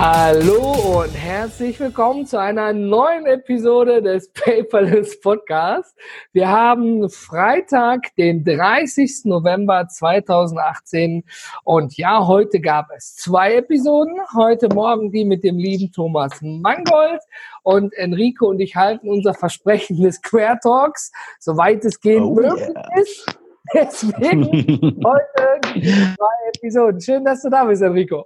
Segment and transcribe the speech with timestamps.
[0.00, 5.92] Hallo und herzlich willkommen zu einer neuen Episode des Paperless Podcasts.
[6.30, 9.22] Wir haben Freitag, den 30.
[9.24, 11.24] November 2018
[11.64, 14.14] und ja, heute gab es zwei Episoden.
[14.36, 17.20] Heute Morgen die mit dem lieben Thomas Mangold
[17.64, 21.10] und Enrico und ich halten unser Versprechen des Queer Talks,
[21.40, 23.00] soweit es gehen oh, möglich yeah.
[23.00, 23.38] ist.
[23.74, 24.44] Deswegen
[25.04, 27.00] heute zwei Episoden.
[27.00, 28.24] Schön, dass du da bist, Enrico.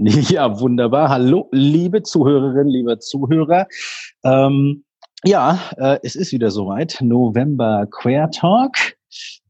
[0.30, 1.10] Ja, wunderbar.
[1.10, 3.66] Hallo, liebe Zuhörerinnen, liebe Zuhörer.
[4.24, 4.84] Ähm,
[5.24, 6.98] ja, äh, es ist wieder soweit.
[7.02, 8.96] November Queer Talk.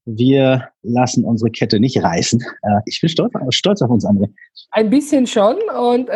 [0.04, 2.40] Wir lassen unsere Kette nicht reißen.
[2.40, 4.30] Äh, ich bin stolz, stolz auf uns, André.
[4.70, 5.56] Ein bisschen schon.
[5.78, 6.14] Und äh,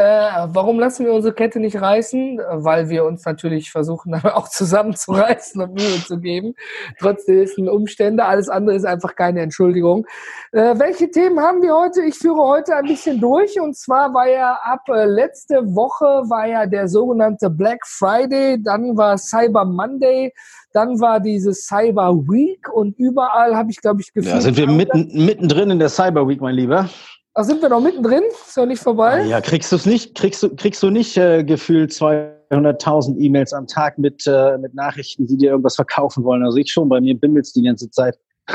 [0.48, 2.38] warum lassen wir unsere Kette nicht reißen?
[2.52, 6.54] Weil wir uns natürlich versuchen, dann auch zusammenzureißen und Mühe zu geben.
[6.98, 8.24] Trotz dessen Umstände.
[8.24, 10.06] Alles andere ist einfach keine Entschuldigung.
[10.52, 12.02] Äh, welche Themen haben wir heute?
[12.02, 13.60] Ich führe heute ein bisschen durch.
[13.60, 18.62] Und zwar war ja ab äh, letzte Woche war ja der sogenannte Black Friday.
[18.62, 20.32] Dann war Cyber Monday.
[20.72, 24.34] Dann war diese Cyber Week und überall habe ich, glaube ich, gefühlt.
[24.54, 26.88] Ja, sind wir mitten, mittendrin in der Cyber Week, mein Lieber.
[27.34, 28.22] Ach, sind wir noch mittendrin?
[28.30, 29.24] Ist noch nicht vorbei?
[29.24, 30.14] Ja, kriegst du es nicht?
[30.14, 35.26] Kriegst du, kriegst du nicht äh, gefühlt 200.000 E-Mails am Tag mit, äh, mit Nachrichten,
[35.26, 36.44] die dir irgendwas verkaufen wollen?
[36.44, 38.16] Also ich schon, bei mir bimmelt's die ganze Zeit.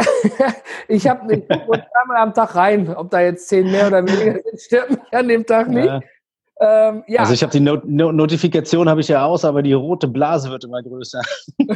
[0.88, 4.90] ich habe einmal am Tag rein, ob da jetzt zehn mehr oder weniger sind, stört
[4.92, 5.86] mich an dem Tag nicht.
[5.86, 6.00] Ja.
[6.62, 7.22] Ähm, ja.
[7.22, 10.50] Also ich habe die Not Not Notifikation habe ich ja aus, aber die rote Blase
[10.50, 11.22] wird immer größer.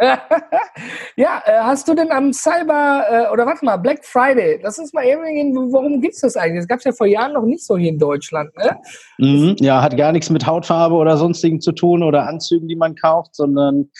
[1.16, 4.60] ja, äh, hast du denn am Cyber äh, oder warte mal Black Friday?
[4.62, 6.60] Lass uns mal eben, worum gibt's das eigentlich?
[6.60, 8.76] Das gab's ja vor Jahren noch nicht so hier in Deutschland, ne?
[9.18, 12.94] Mhm, ja, hat gar nichts mit Hautfarbe oder sonstigen zu tun oder Anzügen, die man
[12.94, 13.90] kauft, sondern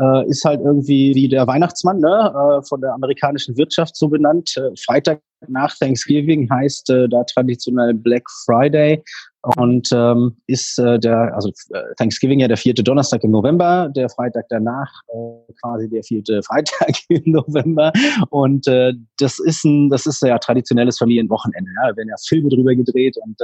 [0.00, 2.32] äh, ist halt irgendwie wie der Weihnachtsmann, ne?
[2.34, 4.54] Äh, von der amerikanischen Wirtschaft so benannt.
[4.56, 9.02] Äh, Freitag nach Thanksgiving heißt äh, da traditionell Black Friday
[9.56, 14.08] und ähm, ist äh, der, also äh, Thanksgiving ja der vierte Donnerstag im November, der
[14.08, 14.88] Freitag danach
[15.60, 17.92] quasi der vierte Freitag im November.
[18.30, 21.70] Und das ist ein, das ist ja traditionelles Familienwochenende.
[21.76, 21.90] Ja.
[21.90, 23.36] Da werden ja Filme drüber gedreht und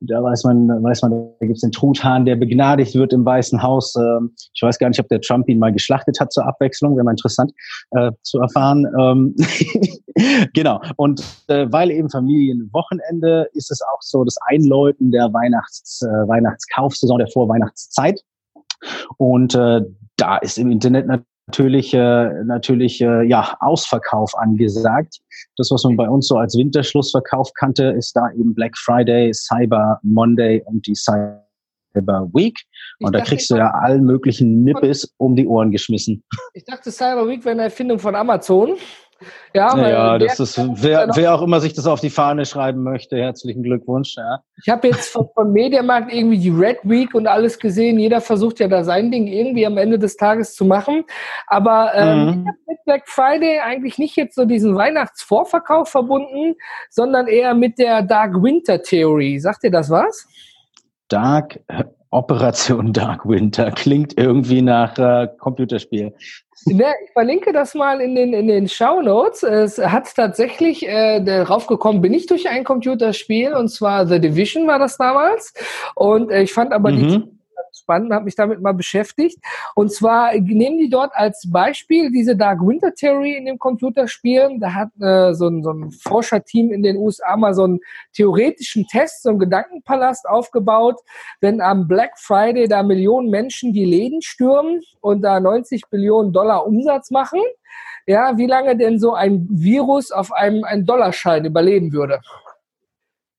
[0.00, 3.62] da weiß man, weiß man, da gibt es den Truthahn, der begnadigt wird im Weißen
[3.62, 3.94] Haus.
[3.96, 7.04] Ähm, ich weiß gar nicht, ob der Trump ihn mal geschlachtet hat zur Abwechslung, wäre
[7.04, 7.52] mal interessant
[7.92, 8.86] äh, zu erfahren.
[8.98, 9.34] Ähm,
[10.54, 10.80] genau.
[10.96, 17.18] Und äh, weil eben Familienwochenende ist es auch so das Einläuten der Weihnachts, äh, Weihnachtskaufsaison,
[17.18, 18.20] der Vorweihnachtszeit.
[19.16, 19.80] Und äh,
[20.16, 21.06] da ist im Internet
[21.46, 25.18] natürlich, äh, natürlich äh, ja, Ausverkauf angesagt.
[25.56, 29.98] Das, was man bei uns so als Winterschlussverkauf kannte, ist da eben Black Friday, Cyber
[30.02, 31.42] Monday und die Cyber
[32.34, 32.58] Week.
[33.00, 36.22] Und ich da kriegst du ja allen möglichen Nippes um die Ohren geschmissen.
[36.52, 38.76] Ich dachte, Cyber Week wäre eine Erfindung von Amazon.
[39.54, 43.16] Ja, ja das ist, wer, wer auch immer sich das auf die Fahne schreiben möchte,
[43.16, 44.16] herzlichen Glückwunsch.
[44.16, 44.40] Ja.
[44.62, 47.98] Ich habe jetzt vom, vom Mediamarkt irgendwie die Red Week und alles gesehen.
[47.98, 51.04] Jeder versucht ja da sein Ding irgendwie am Ende des Tages zu machen.
[51.46, 52.28] Aber ähm, mhm.
[52.28, 56.54] ich habe mit Black Friday eigentlich nicht jetzt so diesen Weihnachtsvorverkauf verbunden,
[56.90, 59.38] sondern eher mit der Dark Winter Theory.
[59.38, 60.26] Sagt ihr das was?
[61.08, 61.60] Dark
[62.16, 66.14] Operation Dark Winter klingt irgendwie nach äh, Computerspiel.
[66.64, 69.42] Ne, ich verlinke das mal in den, in den Show Notes.
[69.42, 74.66] Es hat tatsächlich, äh, darauf gekommen bin ich durch ein Computerspiel und zwar The Division
[74.66, 75.52] war das damals.
[75.94, 76.96] Und äh, ich fand aber mhm.
[76.96, 77.35] die
[77.86, 79.38] spannend, habe mich damit mal beschäftigt.
[79.76, 84.56] Und zwar nehmen die dort als Beispiel diese Dark Winter Theory in dem Computerspiel.
[84.58, 87.78] Da hat äh, so, ein, so ein Forscherteam in den USA mal so einen
[88.12, 90.96] theoretischen Test, so einen Gedankenpalast aufgebaut.
[91.40, 96.66] Wenn am Black Friday da Millionen Menschen die Läden stürmen und da 90 Billionen Dollar
[96.66, 97.40] Umsatz machen,
[98.08, 102.20] ja, wie lange denn so ein Virus auf einem, einen Dollarschein überleben würde?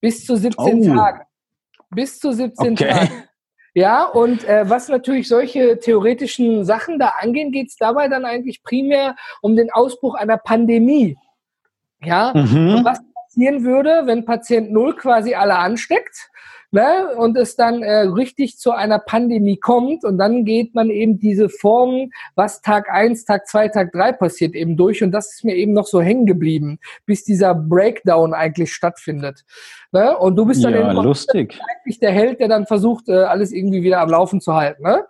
[0.00, 0.94] Bis zu 17 oh.
[0.94, 1.24] Tage.
[1.90, 2.88] Bis zu 17 okay.
[2.88, 3.27] Tage.
[3.74, 8.62] Ja, und äh, was natürlich solche theoretischen Sachen da angehen, geht es dabei dann eigentlich
[8.62, 11.16] primär um den Ausbruch einer Pandemie.
[12.00, 12.80] Ja, mhm.
[12.84, 16.30] was passieren würde, wenn Patient Null quasi alle ansteckt
[16.70, 21.18] ne, und es dann äh, richtig zu einer Pandemie kommt und dann geht man eben
[21.18, 25.44] diese Formen, was Tag eins, Tag zwei, Tag drei passiert eben durch und das ist
[25.44, 29.44] mir eben noch so hängen geblieben, bis dieser Breakdown eigentlich stattfindet.
[29.92, 30.16] Ne?
[30.18, 31.58] Und du bist dann ja, lustig.
[31.80, 34.82] eigentlich der Held, der dann versucht, äh, alles irgendwie wieder am Laufen zu halten.
[34.82, 35.04] Ne?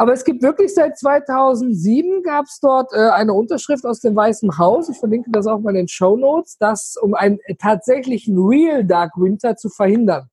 [0.00, 4.56] Aber es gibt wirklich seit 2007 gab es dort äh, eine Unterschrift aus dem Weißen
[4.56, 4.88] Haus.
[4.88, 9.12] Ich verlinke das auch mal in den Show Notes, dass um einen tatsächlichen Real Dark
[9.18, 10.30] Winter zu verhindern.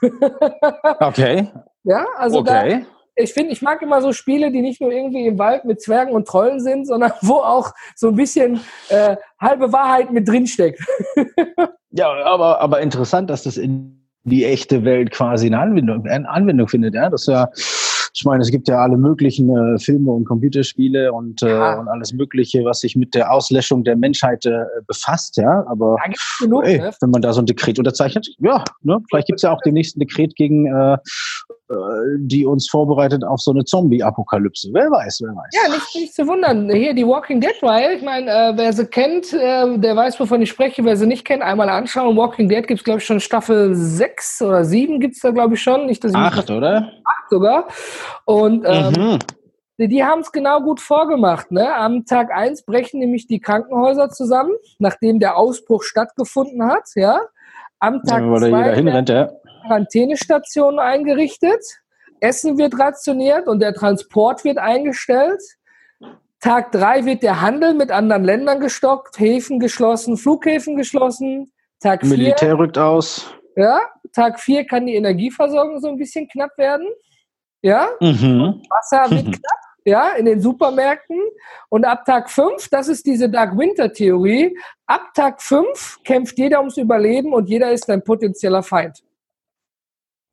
[1.00, 1.48] okay.
[1.84, 2.80] Ja, also okay.
[2.80, 5.82] Da, ich finde, ich mag immer so Spiele, die nicht nur irgendwie im Wald mit
[5.82, 10.80] Zwergen und Trollen sind, sondern wo auch so ein bisschen äh, halbe Wahrheit mit drinsteckt.
[11.90, 16.68] ja, aber, aber interessant, dass das in die echte Welt quasi eine Anwendung, eine Anwendung
[16.68, 16.94] findet.
[16.94, 17.48] Ja, das ist ja
[18.18, 22.12] ich meine, es gibt ja alle möglichen äh, Filme und Computerspiele und, äh, und alles
[22.12, 25.64] Mögliche, was sich mit der Auslöschung der Menschheit äh, befasst, ja.
[25.68, 25.96] Aber
[26.40, 26.90] genug, ey, ne?
[27.00, 28.98] wenn man da so ein Dekret unterzeichnet, ja, ne?
[29.08, 30.98] vielleicht gibt's ja auch demnächst ein Dekret gegen äh,
[32.18, 34.70] die uns vorbereitet auf so eine Zombie-Apokalypse.
[34.72, 35.50] Wer weiß, wer weiß.
[35.52, 36.70] Ja, nicht, nicht zu wundern.
[36.70, 40.48] Hier die Walking Dead-Reihe, ich meine, äh, wer sie kennt, äh, der weiß, wovon ich
[40.48, 40.82] spreche.
[40.84, 42.16] Wer sie nicht kennt, einmal anschauen.
[42.16, 45.86] Walking Dead gibt's glaube ich, schon Staffel 6 oder 7 gibt's da, glaube ich, schon.
[45.86, 46.90] Nicht, dass ich Acht, oder?
[47.04, 47.68] Acht sogar.
[48.24, 49.18] Und ähm, mhm.
[49.78, 51.50] die, die haben es genau gut vorgemacht.
[51.50, 51.74] Ne?
[51.74, 56.88] Am Tag 1 brechen nämlich die Krankenhäuser zusammen, nachdem der Ausbruch stattgefunden hat.
[56.94, 57.20] Ja?
[57.78, 59.30] Am Tag 2 ja,
[59.68, 61.62] Quarantänestationen eingerichtet.
[62.20, 65.40] Essen wird rationiert und der Transport wird eingestellt.
[66.40, 71.52] Tag 3 wird der Handel mit anderen Ländern gestockt, Häfen geschlossen, Flughäfen geschlossen.
[71.80, 73.32] Tag vier, Militär rückt aus.
[73.56, 73.80] Ja,
[74.12, 76.86] Tag 4 kann die Energieversorgung so ein bisschen knapp werden.
[77.62, 78.62] Ja, mhm.
[78.70, 81.18] Wasser wird knapp, ja, in den Supermärkten.
[81.68, 84.56] Und ab Tag 5, das ist diese Dark Winter Theorie,
[84.86, 89.02] ab Tag 5 kämpft jeder ums Überleben und jeder ist ein potenzieller Feind.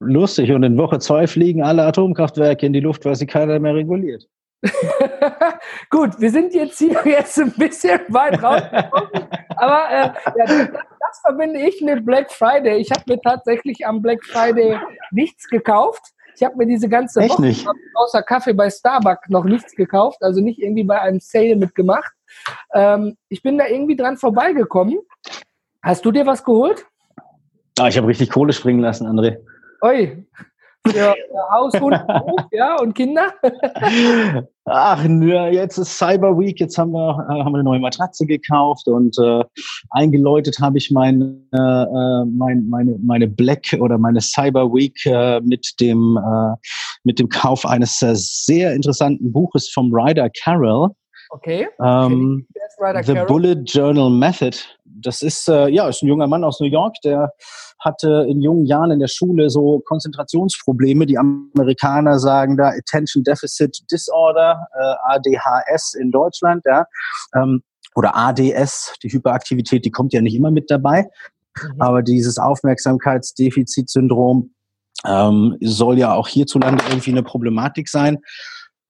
[0.05, 0.51] Lustig.
[0.51, 4.27] Und in Woche 2 fliegen alle Atomkraftwerke in die Luft, weil sie keiner mehr reguliert.
[5.89, 11.19] Gut, wir sind jetzt hier jetzt ein bisschen weit rausgekommen, aber äh, ja, das, das,
[11.21, 12.77] verbinde ich mit Black Friday.
[12.77, 14.77] Ich habe mir tatsächlich am Black Friday
[15.11, 16.01] nichts gekauft.
[16.35, 17.67] Ich habe mir diese ganze Echt Woche nicht?
[17.93, 22.11] außer Kaffee bei Starbucks noch nichts gekauft, also nicht irgendwie bei einem Sale mitgemacht.
[22.73, 24.97] Ähm, ich bin da irgendwie dran vorbeigekommen.
[25.81, 26.85] Hast du dir was geholt?
[27.79, 29.37] Ah, ich habe richtig Kohle springen lassen, André.
[29.81, 30.25] Oi,
[30.87, 31.15] für
[31.51, 31.95] Haus, Hund,
[32.51, 33.33] ja, und Kinder?
[34.65, 38.87] Ach, jetzt ist Cyber Week, jetzt haben wir, äh, haben wir eine neue Matratze gekauft
[38.87, 39.43] und äh,
[39.91, 45.39] eingeläutet habe ich mein, äh, äh, mein, meine, meine Black oder meine Cyber Week äh,
[45.41, 46.55] mit, dem, äh,
[47.03, 50.89] mit dem Kauf eines sehr interessanten Buches vom Ryder Carroll.
[51.29, 51.67] Okay.
[51.83, 53.25] Ähm, The Carroll?
[53.25, 54.57] Bullet Journal Method.
[55.05, 57.31] Das ist, äh, ja, ist ein junger Mann aus New York, der
[57.79, 61.05] hatte in jungen Jahren in der Schule so Konzentrationsprobleme.
[61.05, 66.85] Die Amerikaner sagen da Attention Deficit Disorder, äh, ADHS in Deutschland, ja.
[67.35, 67.63] Ähm,
[67.95, 71.07] oder ADS, die Hyperaktivität, die kommt ja nicht immer mit dabei.
[71.61, 71.81] Mhm.
[71.81, 74.51] Aber dieses Aufmerksamkeitsdefizitsyndrom
[75.05, 78.19] ähm, soll ja auch hierzulande irgendwie eine Problematik sein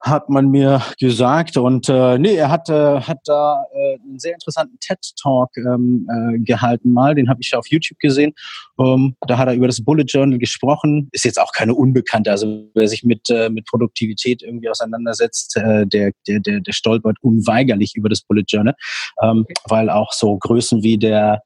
[0.05, 1.57] hat man mir gesagt.
[1.57, 6.39] Und äh, nee, er hat, äh, hat da äh, einen sehr interessanten TED-Talk ähm, äh,
[6.39, 7.15] gehalten mal.
[7.15, 8.33] Den habe ich auf YouTube gesehen.
[8.79, 11.09] Ähm, da hat er über das Bullet Journal gesprochen.
[11.11, 12.29] Ist jetzt auch keine Unbekannte.
[12.29, 17.17] Also wer sich mit, äh, mit Produktivität irgendwie auseinandersetzt, äh, der, der, der, der stolpert
[17.21, 18.75] unweigerlich über das Bullet Journal.
[19.23, 21.41] Ähm, weil auch so Größen wie der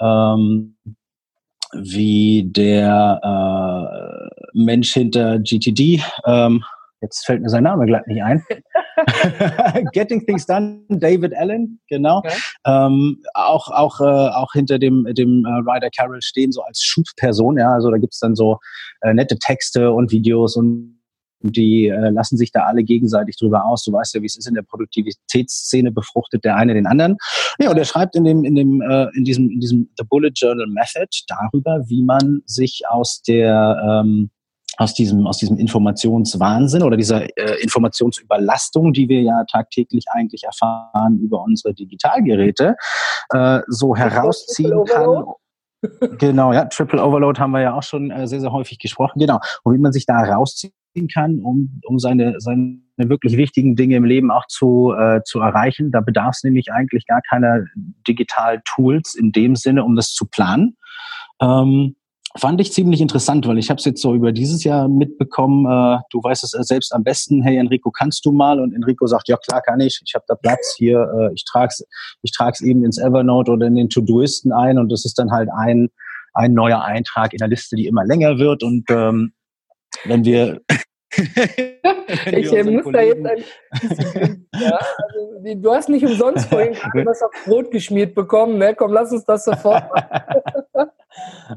[0.00, 0.76] ähm,
[1.76, 6.64] wie der äh, Mensch hinter GTD, ähm,
[7.04, 8.42] Jetzt fällt mir sein Name glatt nicht ein.
[9.92, 12.18] Getting Things Done, David Allen, genau.
[12.18, 12.32] Okay.
[12.66, 17.58] Ähm, auch auch äh, auch hinter dem dem äh, Ryder Carroll stehen so als Schubperson.
[17.58, 18.58] Ja, also da gibt's dann so
[19.02, 20.94] äh, nette Texte und Videos und
[21.40, 23.84] die äh, lassen sich da alle gegenseitig drüber aus.
[23.84, 27.18] Du weißt ja, wie es ist in der Produktivitätsszene, befruchtet der eine den anderen.
[27.58, 30.32] Ja, und er schreibt in dem, in dem, äh, in diesem, in diesem The Bullet
[30.34, 34.30] Journal Method darüber, wie man sich aus der ähm,
[34.76, 41.18] aus diesem, aus diesem Informationswahnsinn oder dieser äh, Informationsüberlastung, die wir ja tagtäglich eigentlich erfahren
[41.20, 42.76] über unsere Digitalgeräte,
[43.30, 45.24] äh, so herausziehen kann.
[46.18, 49.18] genau, ja, Triple Overload haben wir ja auch schon äh, sehr, sehr häufig gesprochen.
[49.18, 49.38] Genau.
[49.62, 50.72] Und wie man sich da rausziehen
[51.12, 55.90] kann, um, um seine, seine wirklich wichtigen Dinge im Leben auch zu, äh, zu erreichen.
[55.90, 57.64] Da bedarf es nämlich eigentlich gar keiner
[58.06, 60.76] Digital-Tools in dem Sinne, um das zu planen.
[61.40, 61.96] Ähm,
[62.36, 65.66] Fand ich ziemlich interessant, weil ich habe es jetzt so über dieses Jahr mitbekommen.
[65.66, 67.42] Äh, du weißt es äh, selbst am besten.
[67.42, 68.60] Hey Enrico, kannst du mal?
[68.60, 70.00] Und Enrico sagt, ja klar kann ich.
[70.04, 70.98] Ich habe da Platz hier.
[71.16, 71.72] Äh, ich trage
[72.22, 75.48] ich trag's eben ins Evernote oder in den Todoisten ein und das ist dann halt
[75.56, 75.90] ein
[76.34, 78.64] ein neuer Eintrag in der Liste, die immer länger wird.
[78.64, 79.32] Und ähm,
[80.04, 80.60] wenn wir
[82.32, 83.44] ich muss da jetzt ein
[83.88, 88.74] bisschen, ja, also, du hast nicht umsonst vorhin was auf Brot geschmiert bekommen, ne?
[88.74, 90.88] Komm, lass uns das sofort machen.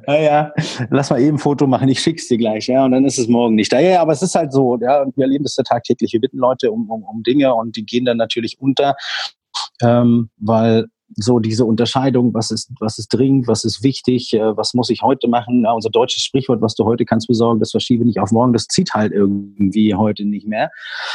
[0.05, 0.53] Naja,
[0.91, 3.27] lass mal eben ein Foto machen, ich schick's dir gleich, ja, und dann ist es
[3.27, 3.79] morgen nicht da.
[3.79, 6.13] Ja, ja, aber es ist halt so, ja, und wir erleben das ja tagtäglich.
[6.13, 8.95] Wir bitten Leute um, um, um Dinge und die gehen dann natürlich unter,
[9.81, 10.85] ähm, weil
[11.15, 15.01] so diese Unterscheidung, was ist, was ist dringend, was ist wichtig, äh, was muss ich
[15.01, 15.63] heute machen.
[15.63, 18.67] Ja, unser deutsches Sprichwort, was du heute kannst besorgen, das verschiebe nicht auf morgen, das
[18.67, 20.69] zieht halt irgendwie heute nicht mehr.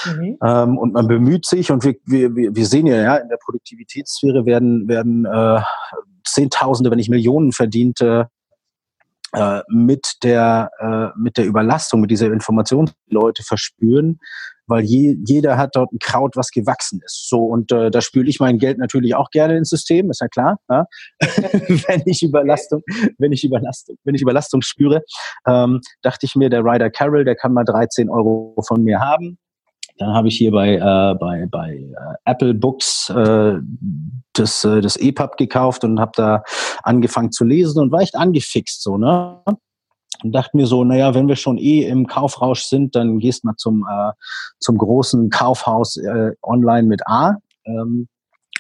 [0.07, 0.39] Mhm.
[0.43, 4.47] Ähm, und man bemüht sich und wir, wir, wir sehen ja, ja, in der Produktivitätssphäre
[4.47, 5.61] werden, werden äh,
[6.25, 8.29] Zehntausende, wenn nicht Millionen verdiente
[9.35, 14.21] äh, mit der äh, mit der Überlastung, mit dieser Information Leute verspüren,
[14.67, 17.29] weil je, jeder hat dort ein Kraut, was gewachsen ist.
[17.29, 20.29] So und äh, da spüle ich mein Geld natürlich auch gerne ins System, ist ja
[20.29, 20.59] klar.
[20.71, 20.87] Ja?
[21.21, 22.83] wenn ich Überlastung,
[23.19, 25.03] wenn ich Überlastung, wenn ich Überlastung spüre,
[25.47, 29.39] ähm, dachte ich mir, der Ryder Carroll, der kann mal 13 Euro von mir haben.
[29.99, 33.59] Dann habe ich hier bei, äh, bei, bei äh, Apple Books äh,
[34.33, 36.43] das, äh, das EPUB gekauft und habe da
[36.83, 39.43] angefangen zu lesen und war echt angefixt so, ne?
[40.23, 43.57] Und dachte mir so, naja, wenn wir schon eh im Kaufrausch sind, dann gehst mal
[43.57, 44.13] zum, äh,
[44.59, 47.37] zum großen Kaufhaus äh, online mit A.
[47.65, 48.09] Ähm,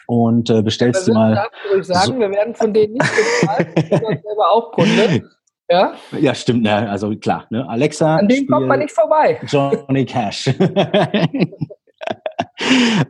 [0.06, 1.49] und äh, bestellst du mal.
[1.78, 5.28] Ich sagen, so wir werden von denen nicht bezahlt, sondern selber auch Kunde.
[5.71, 5.94] Ja?
[6.21, 6.90] ja, stimmt, ne?
[6.90, 7.47] also klar.
[7.50, 7.66] Ne?
[7.68, 8.16] Alexa.
[8.16, 9.40] An dem kommt man nicht vorbei.
[9.47, 10.49] Johnny Cash.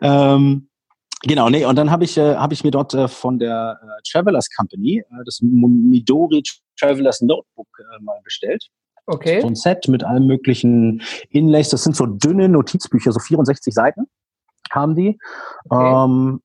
[0.02, 0.68] ähm,
[1.24, 3.86] Genau, nee, und dann habe ich, äh, hab ich mir dort äh, von der äh,
[4.10, 6.42] Travelers Company äh, das Midori
[6.78, 8.68] Travelers Notebook äh, mal bestellt.
[9.06, 9.40] Okay.
[9.40, 11.68] So ein Set mit allen möglichen Inlays.
[11.70, 14.06] Das sind so dünne Notizbücher, so 64 Seiten
[14.70, 15.18] haben die.
[15.68, 16.04] Okay.
[16.04, 16.40] Ähm,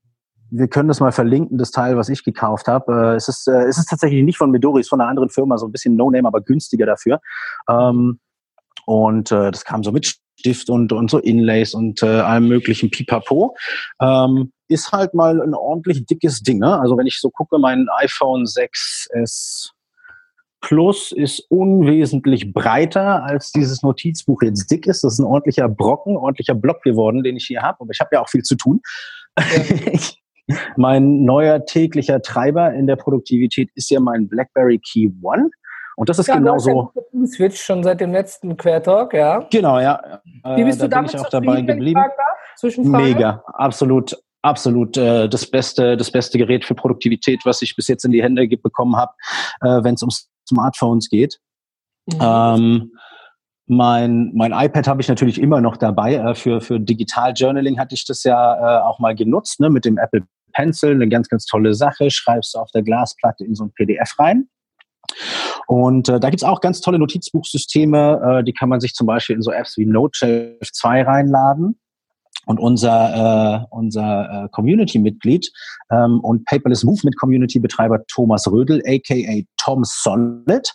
[0.50, 3.14] wir können das mal verlinken, das Teil, was ich gekauft habe.
[3.14, 5.30] Äh, es, ist, äh, es ist tatsächlich nicht von Midori, es ist von einer anderen
[5.30, 7.20] Firma, so ein bisschen No-Name, aber günstiger dafür.
[7.70, 8.20] Ähm,
[8.86, 12.92] und äh, das kam so mit Stift und, und so Inlays und äh, allem möglichen
[12.92, 13.56] Pipapo.
[14.02, 16.60] Ähm, ist halt mal ein ordentlich dickes Ding.
[16.60, 16.80] Ne?
[16.80, 19.72] Also wenn ich so gucke, mein iPhone 6S
[20.60, 25.04] Plus ist unwesentlich breiter, als dieses Notizbuch jetzt dick ist.
[25.04, 27.78] Das ist ein ordentlicher Brocken, ordentlicher Block geworden, den ich hier habe.
[27.82, 28.82] Aber ich habe ja auch viel zu tun.
[30.78, 35.50] Mein neuer täglicher Treiber in der Produktivität ist ja mein BlackBerry Key One.
[35.98, 36.94] Und das ist ja, genauso.
[37.26, 39.40] Switch schon seit dem letzten Quertalk, ja.
[39.50, 40.22] Genau, ja.
[40.56, 42.02] Wie bist da du damit bin ich auch dabei geblieben.
[42.84, 48.06] Mega, absolut, absolut äh, das beste, das beste Gerät für Produktivität, was ich bis jetzt
[48.06, 49.12] in die Hände bekommen habe,
[49.62, 50.10] äh, wenn es um
[50.48, 51.40] Smartphones geht.
[52.06, 52.20] Mhm.
[52.22, 52.92] Ähm,
[53.66, 56.14] mein, mein iPad habe ich natürlich immer noch dabei.
[56.14, 59.84] Äh, für, für Digital Journaling hatte ich das ja äh, auch mal genutzt, ne, mit
[59.84, 60.22] dem Apple
[60.54, 60.92] Pencil.
[60.92, 62.12] Eine ganz, ganz tolle Sache.
[62.12, 64.48] Schreibst du auf der Glasplatte in so ein PDF rein.
[65.68, 69.36] Und äh, da gibt's auch ganz tolle Notizbuchsysteme, äh, die kann man sich zum Beispiel
[69.36, 71.80] in so Apps wie Noteshelf 2 reinladen.
[72.46, 75.52] Und unser, äh, unser äh, Community-Mitglied
[75.92, 80.72] ähm, und Paperless Movement Community-Betreiber Thomas Rödel, aka Tom Solid,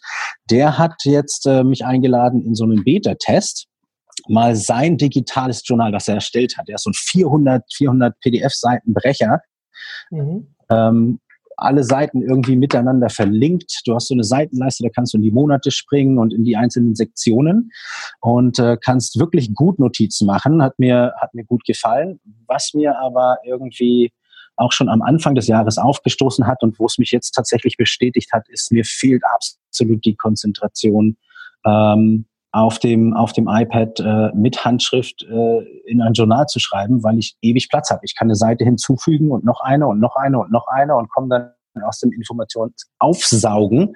[0.51, 3.69] der hat jetzt äh, mich eingeladen in so einen Beta-Test
[4.29, 6.69] mal sein digitales Journal, das er erstellt hat.
[6.69, 9.41] Er ist so ein 400, 400 PDF-Seiten Brecher.
[10.11, 10.55] Mhm.
[10.71, 11.21] Ähm,
[11.65, 13.81] alle Seiten irgendwie miteinander verlinkt.
[13.85, 16.57] Du hast so eine Seitenleiste, da kannst du in die Monate springen und in die
[16.57, 17.71] einzelnen Sektionen
[18.21, 20.63] und äh, kannst wirklich gut Notizen machen.
[20.63, 22.21] Hat mir, hat mir gut gefallen.
[22.47, 24.13] Was mir aber irgendwie
[24.57, 28.33] auch schon am Anfang des Jahres aufgestoßen hat und wo es mich jetzt tatsächlich bestätigt
[28.33, 31.17] hat, ist, mir fehlt absolut die Konzentration.
[31.65, 37.03] Ähm, auf dem, auf dem iPad äh, mit Handschrift äh, in ein Journal zu schreiben,
[37.03, 38.03] weil ich ewig Platz habe.
[38.05, 41.11] Ich kann eine Seite hinzufügen und noch eine und noch eine und noch eine und
[41.11, 43.95] komme dann aus dem Informationsaufsaugen.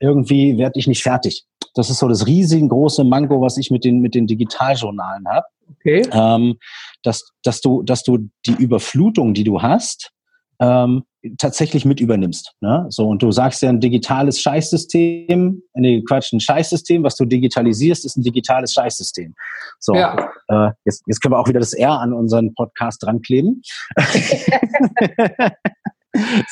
[0.00, 1.44] Irgendwie werde ich nicht fertig.
[1.74, 5.46] Das ist so das riesengroße Mango, was ich mit den, mit den Digitaljournalen habe.
[5.70, 6.08] Okay.
[6.10, 6.56] Ähm,
[7.02, 10.12] dass, dass, du, dass du die Überflutung, die du hast,
[10.60, 11.04] ähm,
[11.36, 12.54] tatsächlich mit übernimmst.
[12.60, 12.86] Ne?
[12.88, 18.04] So, und du sagst ja ein digitales Scheißsystem, nee, Quatsch, ein Scheißsystem, was du digitalisierst,
[18.04, 19.34] ist ein digitales Scheißsystem.
[19.78, 20.30] So, ja.
[20.48, 23.62] äh, jetzt, jetzt können wir auch wieder das R an unseren Podcast dran kleben.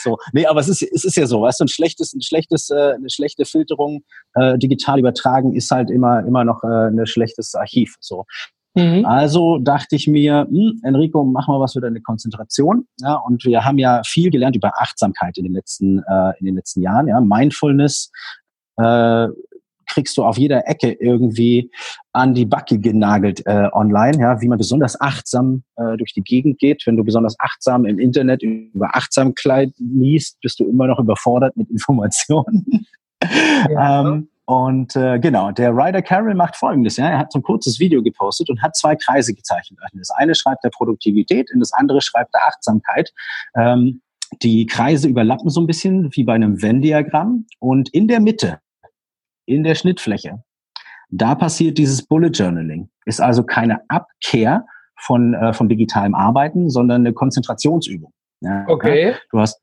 [0.02, 2.70] so, nee, aber es ist, es ist ja so, weißt du, ein schlechtes, ein schlechtes,
[2.70, 4.02] äh, eine schlechte Filterung
[4.34, 7.94] äh, digital übertragen ist halt immer, immer noch äh, ein schlechtes Archiv.
[8.00, 8.24] So.
[8.76, 9.06] Mhm.
[9.06, 12.86] Also dachte ich mir, hm, Enrico, mach mal was für deine Konzentration.
[13.00, 16.56] Ja, und wir haben ja viel gelernt über Achtsamkeit in den letzten, äh, in den
[16.56, 17.08] letzten Jahren.
[17.08, 18.10] Ja, Mindfulness
[18.76, 19.28] äh,
[19.86, 21.70] kriegst du auf jeder Ecke irgendwie
[22.12, 26.58] an die Backe genagelt äh, online, ja, wie man besonders achtsam äh, durch die Gegend
[26.58, 26.82] geht.
[26.86, 31.70] Wenn du besonders achtsam im Internet über Achtsamkeit liest, bist du immer noch überfordert mit
[31.70, 32.86] Informationen.
[33.70, 34.06] Ja.
[34.06, 37.80] ähm, und äh, genau, der Ryder Carroll macht folgendes, ja, er hat so ein kurzes
[37.80, 39.80] Video gepostet und hat zwei Kreise gezeichnet.
[39.92, 43.12] In das eine schreibt er Produktivität, in das andere schreibt er Achtsamkeit.
[43.56, 44.02] Ähm,
[44.42, 48.60] die Kreise überlappen so ein bisschen wie bei einem Venn-Diagramm und in der Mitte,
[49.46, 50.42] in der Schnittfläche,
[51.10, 52.88] da passiert dieses Bullet Journaling.
[53.04, 54.64] Ist also keine Abkehr
[54.96, 58.12] von, äh, von digitalem Arbeiten, sondern eine Konzentrationsübung.
[58.40, 59.16] Ja, okay.
[59.30, 59.60] Du hast,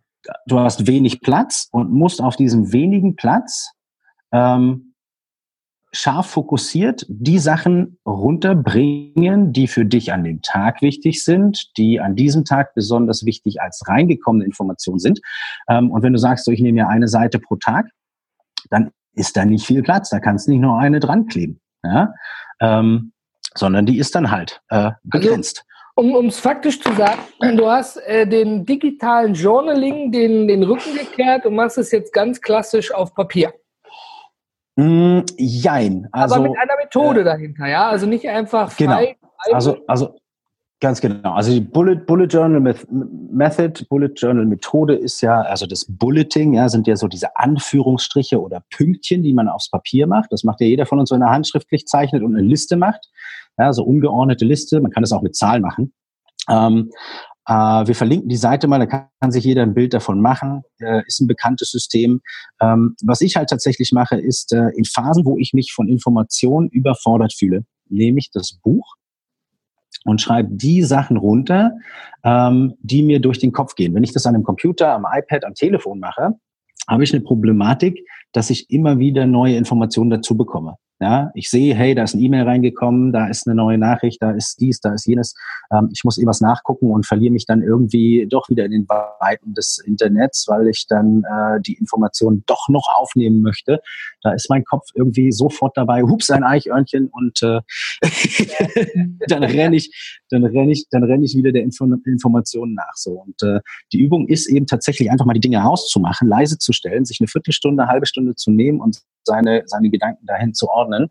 [0.48, 3.72] du hast wenig Platz und musst auf diesem wenigen Platz
[4.34, 4.94] ähm,
[5.94, 12.16] scharf fokussiert die Sachen runterbringen, die für dich an dem Tag wichtig sind, die an
[12.16, 15.22] diesem Tag besonders wichtig als reingekommene Informationen sind.
[15.70, 17.86] Ähm, und wenn du sagst, so, ich nehme mir eine Seite pro Tag,
[18.70, 20.10] dann ist da nicht viel Platz.
[20.10, 21.62] Da kannst du nicht nur eine dran kleben.
[21.84, 22.14] Ja?
[22.60, 23.14] Ähm,
[23.56, 25.64] sondern die ist dann halt äh, also, begrenzt.
[25.96, 27.22] Also, um es faktisch zu sagen,
[27.56, 32.42] du hast äh, den digitalen Journaling den, den Rücken gekehrt und machst es jetzt ganz
[32.42, 33.54] klassisch auf Papier.
[34.76, 36.08] Mm, jein.
[36.12, 37.90] Also, Aber mit einer Methode äh, dahinter, ja?
[37.90, 38.94] Also nicht einfach genau.
[38.94, 39.18] frei.
[39.20, 39.56] Genau.
[39.56, 40.16] Also, also
[40.80, 41.34] ganz genau.
[41.34, 46.68] Also die Bullet, Bullet Journal Method, Bullet Journal Methode ist ja, also das Bulleting, ja,
[46.70, 50.32] sind ja so diese Anführungsstriche oder Pünktchen, die man aufs Papier macht.
[50.32, 53.10] Das macht ja jeder von uns, wenn er handschriftlich zeichnet und eine Liste macht.
[53.58, 54.82] Ja, so ungeordnete Liste.
[54.82, 55.94] Man kann das auch mit Zahlen machen.
[56.50, 56.92] Ähm,
[57.46, 60.64] äh, wir verlinken die Seite mal, da kann, kann sich jeder ein Bild davon machen.
[60.80, 62.22] Äh, ist ein bekanntes System.
[62.62, 66.70] Ähm, was ich halt tatsächlich mache, ist äh, in Phasen, wo ich mich von Informationen
[66.70, 68.96] überfordert fühle, nehme ich das Buch
[70.06, 71.72] und schreibe die Sachen runter,
[72.24, 73.94] ähm, die mir durch den Kopf gehen.
[73.94, 76.32] Wenn ich das an einem Computer, am iPad, am Telefon mache,
[76.88, 80.76] habe ich eine Problematik, dass ich immer wieder neue Informationen dazu bekomme.
[81.04, 84.32] Ja, ich sehe, hey, da ist ein E-Mail reingekommen, da ist eine neue Nachricht, da
[84.32, 85.36] ist dies, da ist jenes.
[85.70, 89.54] Ähm, ich muss irgendwas nachgucken und verliere mich dann irgendwie doch wieder in den Weiten
[89.54, 93.82] des Internets, weil ich dann äh, die Informationen doch noch aufnehmen möchte.
[94.22, 97.60] Da ist mein Kopf irgendwie sofort dabei, hups, ein Eichhörnchen und äh,
[99.28, 102.96] dann renne ich, dann renne ich, dann renne ich wieder der Info Informationen nach.
[102.96, 103.60] So und äh,
[103.92, 107.28] die Übung ist eben tatsächlich einfach mal die Dinge auszumachen, leise zu stellen, sich eine
[107.28, 111.10] Viertelstunde, eine halbe Stunde zu nehmen und seine, seine Gedanken dahin zu ordnen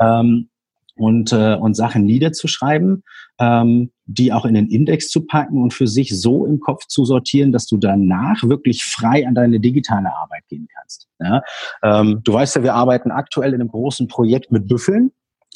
[0.00, 0.48] ähm,
[0.96, 3.02] und, äh, und Sachen niederzuschreiben,
[3.38, 7.04] ähm, die auch in den Index zu packen und für sich so im Kopf zu
[7.04, 11.08] sortieren, dass du danach wirklich frei an deine digitale Arbeit gehen kannst.
[11.20, 11.42] Ja?
[11.82, 15.12] Ähm, du weißt ja, wir arbeiten aktuell in einem großen Projekt mit Büffeln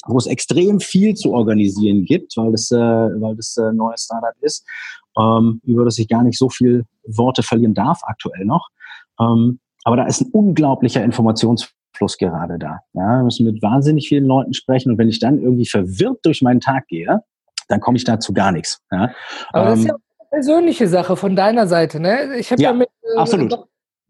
[0.07, 4.35] wo es extrem viel zu organisieren gibt, weil das, äh, weil das äh, neue Startup
[4.41, 4.65] ist,
[5.17, 8.69] ähm, über das ich gar nicht so viel Worte verlieren darf aktuell noch.
[9.19, 12.79] Ähm, aber da ist ein unglaublicher Informations Fluss gerade da.
[12.93, 16.41] Ja, wir müssen mit wahnsinnig vielen Leuten sprechen und wenn ich dann irgendwie verwirrt durch
[16.41, 17.19] meinen Tag gehe,
[17.67, 18.81] dann komme ich dazu gar nichts.
[18.91, 19.11] Ja.
[19.53, 22.37] Aber das ist ja ähm, eine persönliche Sache von deiner Seite, ne?
[22.37, 23.47] Ich habe ja, ja, mit äh.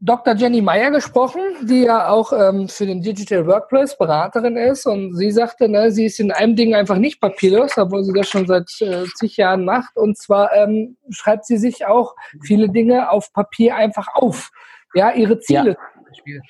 [0.04, 0.36] Dr.
[0.36, 5.32] Jenny Meyer gesprochen, die ja auch ähm, für den Digital Workplace Beraterin ist und sie
[5.32, 8.72] sagte, ne, sie ist in einem Ding einfach nicht papierlos, obwohl sie das schon seit
[8.80, 9.98] äh, zig Jahren macht.
[9.98, 14.50] Und zwar ähm, schreibt sie sich auch viele Dinge auf Papier einfach auf.
[14.96, 15.78] Ja, ihre Ziele ja.
[15.94, 16.42] zum Beispiel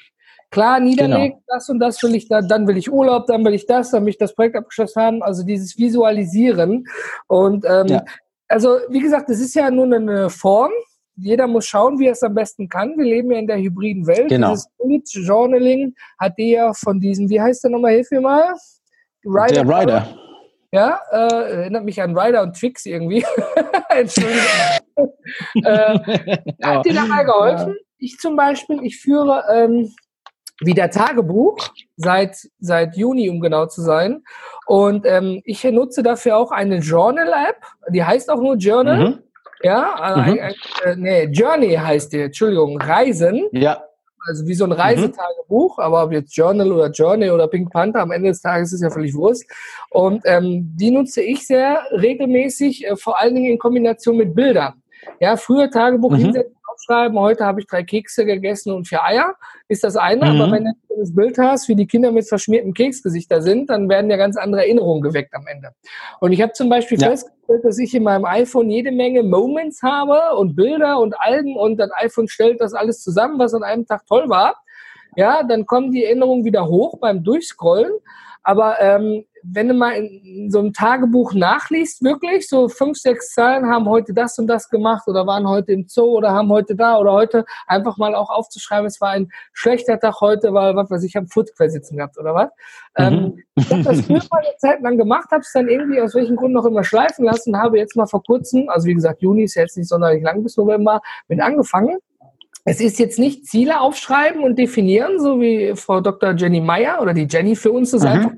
[0.51, 1.43] klar niederlegt, genau.
[1.47, 4.03] das und das will ich da, dann will ich Urlaub, dann will ich das, dann
[4.03, 5.23] will ich das Projekt abgeschlossen haben.
[5.23, 6.85] Also dieses Visualisieren.
[7.27, 8.03] Und ähm, ja.
[8.47, 10.71] also wie gesagt, das ist ja nur eine Form.
[11.15, 12.97] Jeder muss schauen, wie er es am besten kann.
[12.97, 14.29] Wir leben ja in der hybriden Welt.
[14.29, 14.55] Genau.
[14.83, 18.53] Dieses Journaling hat die ja von diesem, wie heißt der nochmal, hilf mir mal?
[19.23, 19.63] Rider.
[19.63, 20.17] Der Rider.
[20.73, 23.25] Ja, äh, erinnert mich an Rider und Twix irgendwie.
[23.89, 24.41] Entschuldigung.
[25.63, 25.99] äh,
[26.63, 27.69] hat dir dabei geholfen?
[27.69, 27.85] Ja.
[27.97, 29.93] Ich zum Beispiel, ich führe ähm,
[30.61, 31.57] wieder Tagebuch
[31.97, 34.23] seit, seit Juni, um genau zu sein.
[34.67, 37.57] Und ähm, ich nutze dafür auch eine Journal-App,
[37.89, 39.09] die heißt auch nur Journal.
[39.09, 39.19] Mhm.
[39.63, 40.39] Ja, mhm.
[40.39, 43.47] Ein, äh, nee, Journey heißt die, Entschuldigung, Reisen.
[43.51, 43.83] Ja.
[44.27, 45.83] Also wie so ein Reisetagebuch, mhm.
[45.83, 48.91] aber ob jetzt Journal oder Journey oder Pink Panther, am Ende des Tages ist ja
[48.91, 49.45] völlig Wurst.
[49.89, 54.73] Und ähm, die nutze ich sehr regelmäßig, äh, vor allen Dingen in Kombination mit Bildern.
[55.19, 56.17] Ja, früher Tagebuch mhm.
[56.17, 59.35] hinsetzen, aufschreiben, heute habe ich drei Kekse gegessen und vier Eier,
[59.67, 60.25] ist das eine.
[60.25, 60.41] Mhm.
[60.41, 64.09] Aber wenn du das Bild hast, wie die Kinder mit verschmiertem Keksgesichter sind, dann werden
[64.09, 65.69] ja ganz andere Erinnerungen geweckt am Ende.
[66.19, 67.09] Und ich habe zum Beispiel ja.
[67.09, 71.77] festgestellt, dass ich in meinem iPhone jede Menge Moments habe und Bilder und Alben und
[71.77, 74.55] das iPhone stellt das alles zusammen, was an einem Tag toll war.
[75.15, 77.91] Ja, dann kommen die Erinnerungen wieder hoch beim Durchscrollen.
[78.43, 83.67] Aber ähm, wenn du mal in so einem Tagebuch nachliest, wirklich, so fünf, sechs Zahlen
[83.67, 86.97] haben heute das und das gemacht oder waren heute im Zoo oder haben heute da
[86.97, 91.03] oder heute einfach mal auch aufzuschreiben, es war ein schlechter Tag heute, weil, was weiß
[91.03, 92.49] ich, habe Footquare sitzen gehabt oder was.
[92.97, 93.19] Ähm, mhm.
[93.19, 96.15] Ähm, ich habe das früher mal eine Zeit lang gemacht, habe es dann irgendwie aus
[96.15, 99.43] welchen Gründen noch immer schleifen lassen, habe jetzt mal vor kurzem, also wie gesagt, Juni
[99.43, 101.97] ist jetzt nicht sonderlich lang bis November, mit angefangen
[102.63, 106.35] es ist jetzt nicht Ziele aufschreiben und definieren, so wie Frau Dr.
[106.35, 108.07] Jenny Meyer oder die Jenny für uns ist mhm.
[108.07, 108.31] einfach.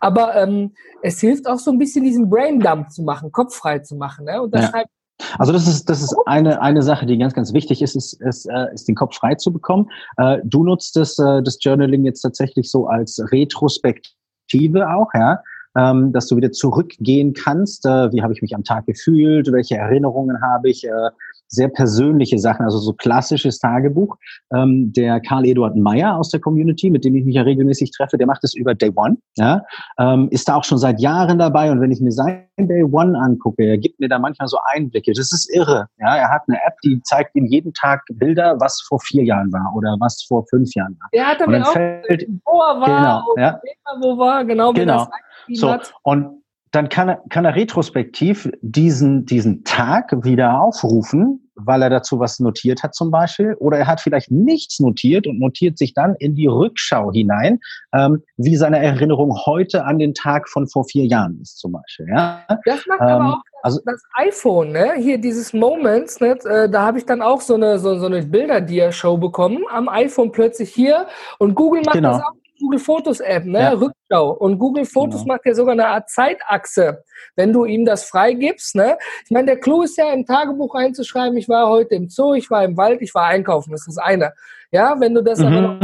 [0.00, 4.26] Aber ähm, es hilft auch so ein bisschen diesen Braindump zu machen, kopffrei zu machen.
[4.26, 4.42] Ne?
[4.42, 4.68] Und da ja.
[4.68, 4.90] schreibt
[5.38, 8.46] Also das ist das ist eine eine Sache, die ganz ganz wichtig ist, ist ist,
[8.46, 9.90] äh, ist den Kopf frei zu bekommen.
[10.16, 15.40] Äh, du nutzt das äh, das Journaling jetzt tatsächlich so als Retrospektive auch, ja
[15.76, 17.86] ähm, dass du wieder zurückgehen kannst.
[17.86, 19.50] Äh, wie habe ich mich am Tag gefühlt?
[19.52, 20.84] Welche Erinnerungen habe ich?
[20.84, 21.10] Äh,
[21.54, 24.16] sehr persönliche Sachen, also so klassisches Tagebuch.
[24.52, 28.18] Ähm, der Karl Eduard Meyer aus der Community, mit dem ich mich ja regelmäßig treffe,
[28.18, 29.16] der macht es über Day One.
[29.36, 29.62] Ja?
[29.98, 33.18] Ähm, ist da auch schon seit Jahren dabei und wenn ich mir sein Day One
[33.18, 35.12] angucke, er gibt mir da manchmal so Einblicke.
[35.12, 35.86] Das ist irre.
[35.98, 36.16] Ja?
[36.16, 39.72] Er hat eine App, die zeigt ihm jeden Tag Bilder, was vor vier Jahren war
[39.76, 41.08] oder was vor fünf Jahren war.
[41.12, 43.60] Er hat dann auch, fällt, wo er war, genau, ja.
[44.00, 45.06] wo war, genau, genau.
[45.52, 51.90] So, und dann kann er, kann er retrospektiv diesen, diesen Tag wieder aufrufen, weil er
[51.90, 53.54] dazu was notiert hat zum Beispiel.
[53.60, 57.60] Oder er hat vielleicht nichts notiert und notiert sich dann in die Rückschau hinein,
[57.94, 62.08] ähm, wie seine Erinnerung heute an den Tag von vor vier Jahren ist zum Beispiel.
[62.08, 62.44] Ja?
[62.64, 64.94] Das macht ähm, aber auch also, das iPhone, ne?
[64.98, 66.36] Hier dieses Moments, ne?
[66.44, 70.32] Äh, da habe ich dann auch so eine, so, so eine Bilder-Dia-Show bekommen am iPhone
[70.32, 71.06] plötzlich hier
[71.38, 72.12] und Google macht genau.
[72.12, 73.60] das auch Google Fotos App, ne?
[73.60, 73.72] Ja.
[73.72, 74.32] Rückschau.
[74.32, 75.34] Und Google Fotos genau.
[75.34, 77.04] macht ja sogar eine Art Zeitachse,
[77.36, 78.96] wenn du ihm das freigibst, ne?
[79.24, 82.50] Ich meine, der Clou ist ja im Tagebuch einzuschreiben, ich war heute im Zoo, ich
[82.50, 84.32] war im Wald, ich war einkaufen, das ist das eine.
[84.70, 85.46] Ja, wenn du das mhm.
[85.46, 85.80] aber noch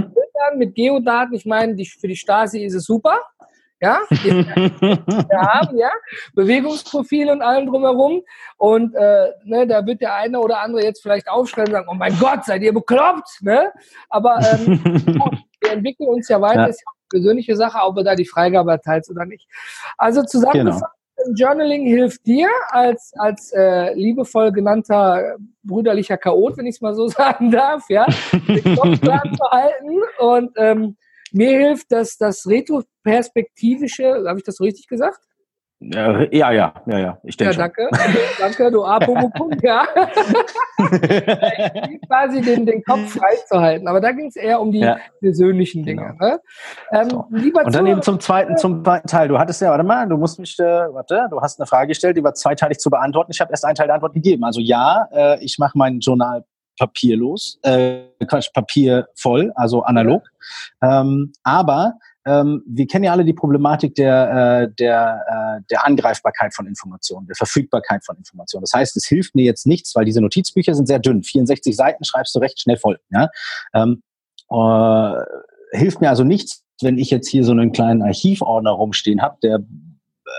[0.56, 3.18] mit Geodaten, ich meine, die, für die Stasi ist es super,
[3.82, 4.46] ja, wir
[5.38, 5.90] haben, ja,
[6.34, 8.22] Bewegungsprofil und allem drumherum.
[8.58, 11.94] Und äh, ne, da wird der eine oder andere jetzt vielleicht aufschreiben und sagen, oh
[11.94, 13.72] mein Gott, seid ihr bekloppt, ne?
[14.10, 16.66] Aber ähm, wir entwickeln uns ja weiter, ja.
[16.66, 19.46] ist ja eine persönliche Sache, ob wir da die Freigabe erteilt oder nicht.
[19.96, 21.34] Also zusammengefasst, genau.
[21.34, 27.08] Journaling hilft dir als, als äh, liebevoll genannter brüderlicher Chaot, wenn ich es mal so
[27.08, 30.96] sagen darf, ja, den Kopf klar zu halten und ähm,
[31.32, 35.20] mir hilft das, das Retro-Perspektivische, habe ich das so richtig gesagt?
[35.82, 37.18] Ja, ja, ja, ja, ja.
[37.24, 37.54] ich denke.
[37.54, 37.88] Ja, danke.
[38.38, 39.86] danke, du Apopopunk, ja.
[42.06, 43.88] quasi den, den Kopf freizuhalten.
[43.88, 44.98] Aber da ging es eher um die ja.
[45.20, 46.16] persönlichen Dinge.
[46.18, 46.32] Genau.
[46.32, 46.40] Ne?
[46.92, 47.24] Ähm, so.
[47.30, 49.28] lieber Und dann eben zum zweiten, zum zweiten Teil.
[49.28, 52.18] Du hattest ja, warte mal, du musst mich, äh, warte, du hast eine Frage gestellt,
[52.18, 53.32] die war zweiteilig zu beantworten.
[53.32, 54.44] Ich habe erst einen Teil der Antwort gegeben.
[54.44, 56.44] Also ja, äh, ich mache mein Journal
[56.78, 60.24] papierlos, äh, Quatsch, papiervoll, also analog.
[60.82, 61.94] Ähm, aber
[62.26, 65.20] ähm, wir kennen ja alle die Problematik der, äh, der,
[65.60, 68.62] äh, der Angreifbarkeit von Informationen, der Verfügbarkeit von Informationen.
[68.62, 71.22] Das heißt, es hilft mir jetzt nichts, weil diese Notizbücher sind sehr dünn.
[71.22, 72.98] 64 Seiten schreibst du recht schnell voll.
[73.10, 73.30] Ja?
[73.72, 74.02] Ähm,
[74.50, 79.38] äh, hilft mir also nichts, wenn ich jetzt hier so einen kleinen Archivordner rumstehen habe,
[79.42, 80.30] der äh,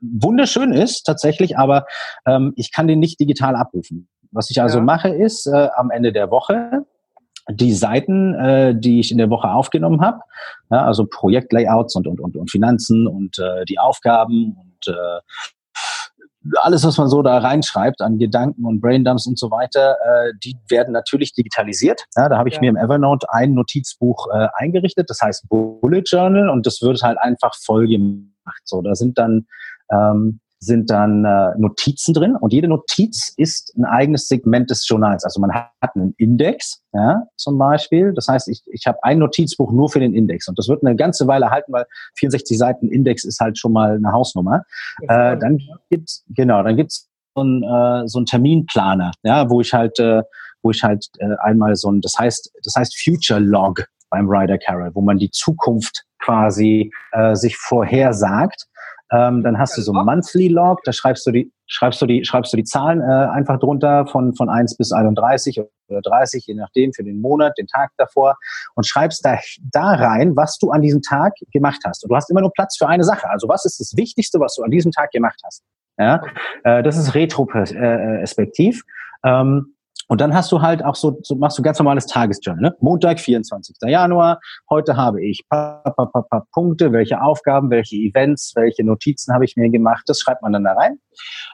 [0.00, 1.86] wunderschön ist tatsächlich, aber
[2.26, 4.08] ähm, ich kann den nicht digital abrufen.
[4.32, 4.84] Was ich also ja.
[4.84, 6.84] mache, ist äh, am Ende der Woche
[7.50, 10.20] die Seiten, äh, die ich in der Woche aufgenommen habe,
[10.70, 15.20] ja, also Projektlayouts und, und, und, und Finanzen und äh, die Aufgaben und äh,
[16.62, 20.56] alles, was man so da reinschreibt an Gedanken und Braindumps und so weiter, äh, die
[20.68, 22.04] werden natürlich digitalisiert.
[22.16, 22.60] Ja, da habe ich ja.
[22.60, 27.18] mir im Evernote ein Notizbuch äh, eingerichtet, das heißt Bullet Journal und das wird halt
[27.18, 28.62] einfach voll gemacht.
[28.64, 29.46] So, da sind dann
[29.90, 35.24] ähm, sind dann äh, Notizen drin und jede Notiz ist ein eigenes Segment des Journals.
[35.24, 38.12] Also man hat einen Index, ja, zum Beispiel.
[38.12, 40.96] Das heißt, ich, ich habe ein Notizbuch nur für den Index und das wird eine
[40.96, 41.86] ganze Weile halten, weil
[42.18, 44.64] 64 Seiten Index ist halt schon mal eine Hausnummer.
[45.02, 49.72] Äh, dann gibt's genau, dann gibt's so einen, äh, so einen Terminplaner, ja, wo ich
[49.72, 50.22] halt, äh,
[50.62, 54.58] wo ich halt äh, einmal so ein, das heißt, das heißt Future Log beim Rider
[54.58, 58.66] Carol, wo man die Zukunft quasi äh, sich vorhersagt
[59.12, 62.52] ähm, dann hast du so Monthly Log, da schreibst du die, schreibst du die, schreibst
[62.52, 66.92] du die Zahlen äh, einfach drunter von, von 1 bis 31 oder 30, je nachdem,
[66.92, 68.36] für den Monat, den Tag davor
[68.74, 69.38] und schreibst da,
[69.72, 72.02] da rein, was du an diesem Tag gemacht hast.
[72.02, 73.28] Und du hast immer nur Platz für eine Sache.
[73.30, 75.62] Also was ist das Wichtigste, was du an diesem Tag gemacht hast?
[75.98, 76.22] Ja,
[76.64, 78.82] äh, das ist retroperspektiv.
[79.24, 79.75] Ähm,
[80.08, 82.70] und dann hast du halt auch so, so machst du ganz normales Tagesjournal.
[82.70, 82.76] Ne?
[82.80, 83.76] Montag, 24.
[83.82, 84.40] Januar.
[84.70, 89.44] Heute habe ich pa, pa, pa, pa, Punkte, welche Aufgaben, welche Events, welche Notizen habe
[89.44, 90.04] ich mir gemacht.
[90.06, 90.98] Das schreibt man dann da rein.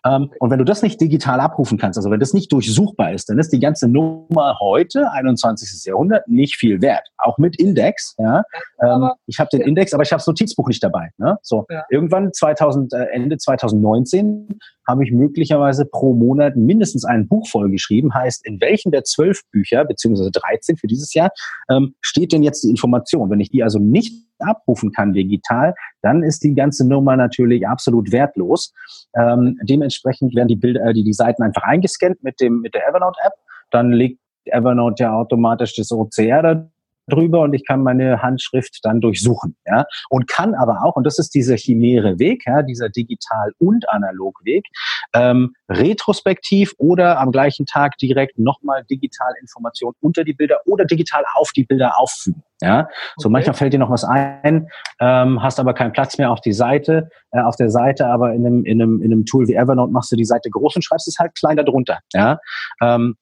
[0.05, 3.29] Ähm, und wenn du das nicht digital abrufen kannst, also wenn das nicht durchsuchbar ist,
[3.29, 5.85] dann ist die ganze Nummer heute, 21.
[5.85, 7.09] Jahrhundert, nicht viel wert.
[7.19, 8.15] Auch mit Index.
[8.19, 8.45] Ja?
[8.83, 11.11] Ähm, ich habe den Index, aber ich habe das Notizbuch nicht dabei.
[11.19, 11.39] Ne?
[11.43, 11.85] So ja.
[11.91, 18.15] irgendwann 2000, äh, Ende 2019 habe ich möglicherweise pro Monat mindestens ein Buch vollgeschrieben.
[18.15, 21.31] Heißt, in welchen der zwölf Bücher, beziehungsweise 13 für dieses Jahr,
[21.71, 23.31] ähm, steht denn jetzt die Information?
[23.31, 28.13] Wenn ich die also nicht abrufen kann digital, dann ist die ganze Nummer natürlich absolut
[28.13, 28.73] wertlos.
[29.15, 32.87] Ähm, dementsprechend werden die Bilder, äh, die, die Seiten einfach eingescannt mit dem mit der
[32.89, 33.35] Evernote App.
[33.71, 36.69] Dann legt Evernote ja automatisch das OCR
[37.09, 41.19] drüber und ich kann meine Handschrift dann durchsuchen, ja, und kann aber auch, und das
[41.19, 44.67] ist dieser chimäre Weg, ja, dieser digital und analog Weg,
[45.15, 51.25] ähm, retrospektiv oder am gleichen Tag direkt nochmal digital Informationen unter die Bilder oder digital
[51.35, 52.43] auf die Bilder auffügen.
[52.63, 53.33] Ja, so okay.
[53.33, 54.69] manchmal fällt dir noch was ein,
[55.01, 58.47] ähm, hast aber keinen Platz mehr auf die Seite, äh, auf der Seite, aber in
[58.47, 61.09] einem, in einem, in einem Tool wie Evernote machst du die Seite groß und schreibst
[61.09, 61.99] es halt klein darunter.
[62.13, 62.39] Ja,
[62.81, 63.17] ähm,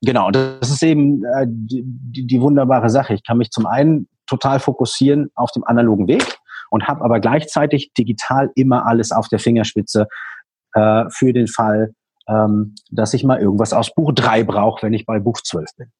[0.00, 1.84] genau, das ist eben äh, die,
[2.26, 3.14] die wunderbare Sache.
[3.14, 6.38] Ich kann mich zum einen total fokussieren auf dem analogen Weg
[6.70, 10.08] und habe aber gleichzeitig digital immer alles auf der Fingerspitze
[10.74, 11.94] äh, für den Fall,
[12.28, 15.92] ähm, dass ich mal irgendwas aus Buch 3 brauche, wenn ich bei Buch 12 bin.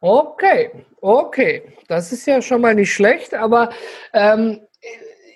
[0.00, 1.74] Okay, okay.
[1.88, 3.70] Das ist ja schon mal nicht schlecht, aber
[4.12, 4.60] ähm,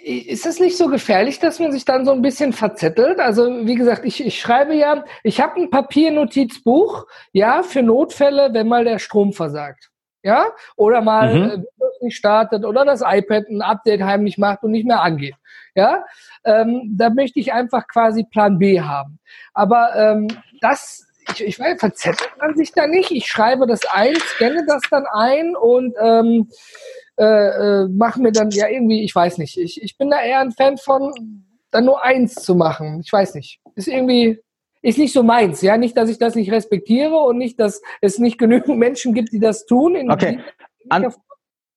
[0.04, 3.20] ist es nicht so gefährlich, dass man sich dann so ein bisschen verzettelt?
[3.20, 8.68] Also wie gesagt, ich, ich schreibe ja, ich habe ein Papiernotizbuch, ja, für Notfälle, wenn
[8.68, 9.90] mal der Strom versagt.
[10.24, 10.46] Ja,
[10.76, 11.50] oder mal mhm.
[11.50, 15.34] äh, nicht startet oder das iPad ein Update heimlich macht und nicht mehr angeht.
[15.74, 16.04] Ja,
[16.44, 19.18] ähm, da möchte ich einfach quasi Plan B haben.
[19.52, 20.28] Aber ähm,
[20.60, 23.10] das ich, ich weiß, verzettelt man sich da nicht.
[23.10, 26.48] Ich schreibe das ein, scanne das dann ein und ähm,
[27.18, 29.58] äh, äh, mache mir dann ja irgendwie, ich weiß nicht.
[29.58, 31.12] Ich, ich bin da eher ein Fan von,
[31.70, 33.00] dann nur eins zu machen.
[33.04, 33.60] Ich weiß nicht.
[33.74, 34.40] Ist irgendwie,
[34.82, 35.62] ist nicht so meins.
[35.62, 39.32] Ja, nicht, dass ich das nicht respektiere und nicht, dass es nicht genügend Menschen gibt,
[39.32, 40.10] die das tun.
[40.10, 40.40] okay.
[40.88, 41.12] An,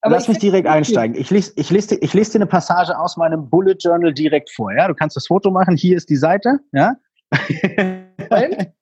[0.08, 1.16] Lass mich direkt einsteigen.
[1.16, 4.72] Ich lese, ich, lese, ich lese dir eine Passage aus meinem Bullet Journal direkt vor.
[4.72, 5.76] Ja, du kannst das Foto machen.
[5.76, 6.60] Hier ist die Seite.
[6.72, 6.94] Ja.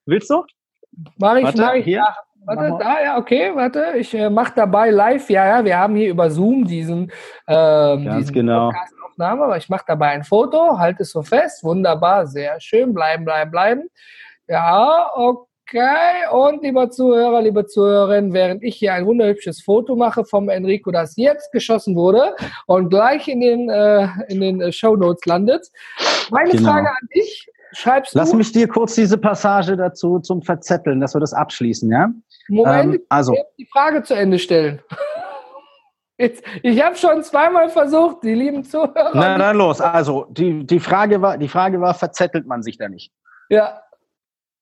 [0.07, 0.43] Willst du?
[1.19, 1.85] Mach ich, warte, mach ich.
[1.85, 1.97] Hier.
[1.97, 3.95] Ja, warte, da, ja, okay, warte.
[3.97, 5.29] Ich äh, mache dabei live.
[5.31, 7.11] Ja, ja, wir haben hier über Zoom diesen,
[7.49, 8.71] ähm, Ganz diesen genau.
[8.71, 11.65] Podcast-Aufnahme, aber ich mache dabei ein Foto, halte es so fest.
[11.65, 12.93] Wunderbar, sehr schön.
[12.93, 13.83] Bleiben, bleiben, bleiben.
[14.49, 16.27] Ja, okay.
[16.31, 21.17] Und lieber Zuhörer, liebe Zuhörerinnen, während ich hier ein wunderhübsches Foto mache vom Enrico, das
[21.17, 25.67] jetzt geschossen wurde und gleich in den, äh, in den äh, Show Notes landet.
[26.31, 26.71] Meine genau.
[26.71, 28.37] Frage an dich, schreibst Lass du.
[28.37, 32.11] mich dir kurz diese Passage dazu zum Verzetteln, dass wir das abschließen, ja?
[32.49, 33.37] Moment, ähm, also.
[33.59, 34.81] die Frage zu Ende stellen.
[36.17, 39.11] Jetzt, ich habe schon zweimal versucht, die lieben Zuhörer.
[39.15, 39.81] Na dann los.
[39.81, 43.13] Also die, die, Frage war, die Frage war, verzettelt man sich da nicht?
[43.49, 43.83] Ja.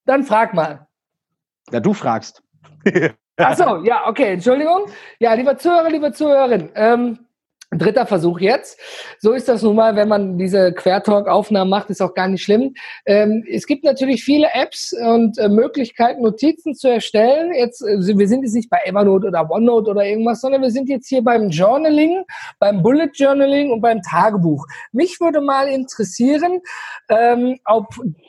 [0.07, 0.87] Dann frag mal.
[1.70, 2.42] Ja, du fragst.
[3.37, 4.87] Achso, ja, okay, Entschuldigung.
[5.18, 7.18] Ja, lieber Zuhörer, liebe Zuhörerin, ähm,
[7.72, 8.78] Dritter Versuch jetzt.
[9.18, 12.74] So ist das nun mal, wenn man diese Quertalk-Aufnahmen macht, ist auch gar nicht schlimm.
[13.06, 17.52] Ähm, es gibt natürlich viele Apps und äh, Möglichkeiten, Notizen zu erstellen.
[17.54, 20.88] Jetzt, äh, wir sind jetzt nicht bei Evernote oder OneNote oder irgendwas, sondern wir sind
[20.88, 22.24] jetzt hier beim Journaling,
[22.58, 24.66] beim Bullet Journaling und beim Tagebuch.
[24.92, 26.61] Mich würde mal interessieren,
[27.08, 27.87] ähm, ob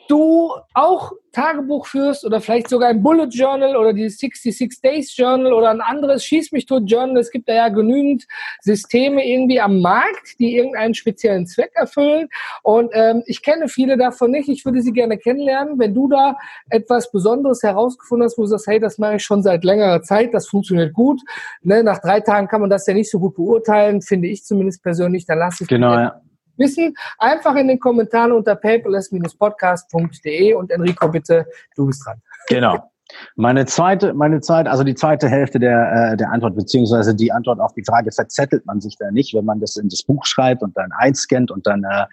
[0.08, 5.52] du auch Tagebuch führst oder vielleicht sogar ein Bullet Journal oder die 66 Days Journal
[5.52, 7.18] oder ein anderes Schieß mich tot Journal.
[7.18, 8.24] Es gibt da ja genügend
[8.60, 12.28] Systeme irgendwie am Markt, die irgendeinen speziellen Zweck erfüllen.
[12.62, 14.48] Und ähm, ich kenne viele davon nicht.
[14.48, 15.78] Ich würde sie gerne kennenlernen.
[15.78, 16.36] Wenn du da
[16.70, 20.32] etwas Besonderes herausgefunden hast, wo du sagst, hey, das mache ich schon seit längerer Zeit,
[20.32, 21.20] das funktioniert gut.
[21.62, 24.82] Ne, nach drei Tagen kann man das ja nicht so gut beurteilen, finde ich zumindest
[24.82, 25.26] persönlich.
[25.26, 26.20] Dann lass es genau, ja
[26.56, 26.94] wissen.
[27.18, 32.20] Einfach in den Kommentaren unter paperless-podcast.de und Enrico, bitte, du bist dran.
[32.48, 32.90] Genau.
[33.36, 37.60] Meine zweite, meine zweite, also die zweite Hälfte der, äh, der Antwort, beziehungsweise die Antwort
[37.60, 40.62] auf die Frage, verzettelt man sich da nicht, wenn man das in das Buch schreibt
[40.62, 42.06] und dann einscannt und dann, äh,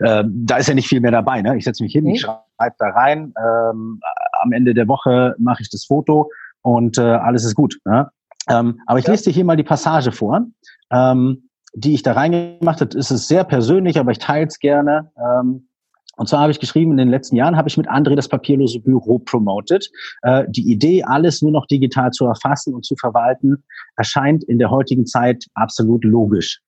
[0.00, 1.42] äh, da ist ja nicht viel mehr dabei.
[1.42, 1.56] Ne?
[1.56, 2.10] Ich setze mich hin, mhm.
[2.10, 4.00] ich schreibe da rein, ähm,
[4.42, 6.30] am Ende der Woche mache ich das Foto
[6.62, 7.78] und äh, alles ist gut.
[7.84, 8.10] Ne?
[8.48, 10.44] Ähm, aber ich lese dir hier mal die Passage vor.
[10.90, 15.10] Ähm, die ich da reingemacht habe, ist es sehr persönlich, aber ich teile es gerne.
[15.16, 15.68] Ähm,
[16.16, 18.80] und zwar habe ich geschrieben, in den letzten Jahren habe ich mit André das papierlose
[18.80, 19.90] Büro promoted.
[20.22, 23.64] Äh, die Idee, alles nur noch digital zu erfassen und zu verwalten,
[23.96, 26.60] erscheint in der heutigen Zeit absolut logisch.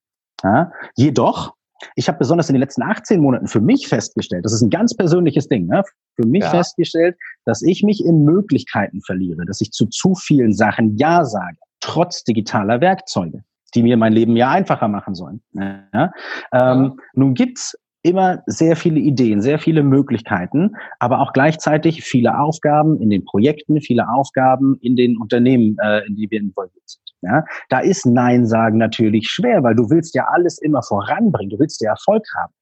[0.43, 0.73] Ja?
[0.97, 1.55] Jedoch,
[1.95, 4.97] ich habe besonders in den letzten 18 Monaten für mich festgestellt, das ist ein ganz
[4.97, 5.83] persönliches Ding, ne?
[6.17, 6.51] für mich ja.
[6.51, 11.59] festgestellt, dass ich mich in Möglichkeiten verliere, dass ich zu zu vielen Sachen Ja sage,
[11.81, 15.43] trotz digitaler Werkzeuge die mir mein Leben ja einfacher machen sollen.
[15.53, 16.13] Ja?
[16.53, 23.01] Ähm, nun gibt's immer sehr viele Ideen, sehr viele Möglichkeiten, aber auch gleichzeitig viele Aufgaben
[23.01, 27.03] in den Projekten, viele Aufgaben in den Unternehmen, äh, in die wir involviert sind.
[27.23, 27.45] Ja?
[27.71, 31.81] Da ist Nein sagen natürlich schwer, weil du willst ja alles immer voranbringen, du willst
[31.81, 32.53] ja Erfolg haben.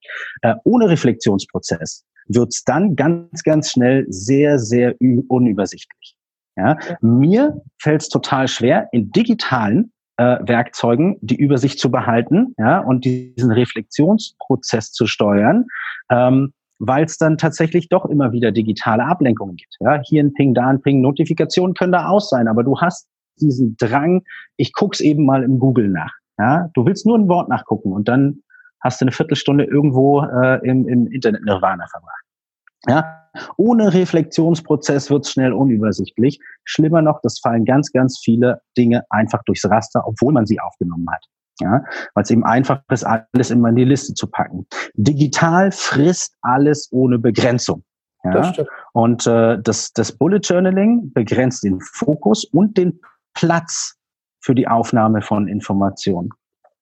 [0.41, 6.15] Äh, ohne Reflexionsprozess wird's dann ganz, ganz schnell sehr, sehr unübersichtlich.
[6.55, 6.77] Ja?
[7.01, 13.05] Mir fällt es total schwer, in digitalen äh, Werkzeugen die Übersicht zu behalten ja, und
[13.05, 15.65] diesen Reflexionsprozess zu steuern,
[16.09, 19.75] ähm, weil es dann tatsächlich doch immer wieder digitale Ablenkungen gibt.
[19.79, 23.07] Ja, hier ein Ping, da ein Ping, Notifikationen können da aus sein, aber du hast
[23.39, 24.23] diesen Drang,
[24.57, 26.13] ich guck's eben mal im Google nach.
[26.37, 28.39] Ja, du willst nur ein Wort nachgucken und dann
[28.81, 32.23] hast du eine Viertelstunde irgendwo äh, im, im Internet Nirvana verbracht.
[32.87, 33.22] Ja,
[33.57, 36.39] ohne Reflexionsprozess wird's schnell unübersichtlich.
[36.63, 41.07] Schlimmer noch, das fallen ganz, ganz viele Dinge einfach durchs Raster, obwohl man sie aufgenommen
[41.11, 41.25] hat.
[41.59, 41.83] Ja,
[42.15, 44.65] weil es eben einfach ist, alles immer in die Liste zu packen.
[44.95, 47.83] Digital frisst alles ohne Begrenzung.
[48.23, 48.53] Ja?
[48.93, 52.99] Und äh, das, das Bullet Journaling begrenzt den Fokus und den
[53.35, 53.97] Platz
[54.39, 56.29] für die Aufnahme von Informationen.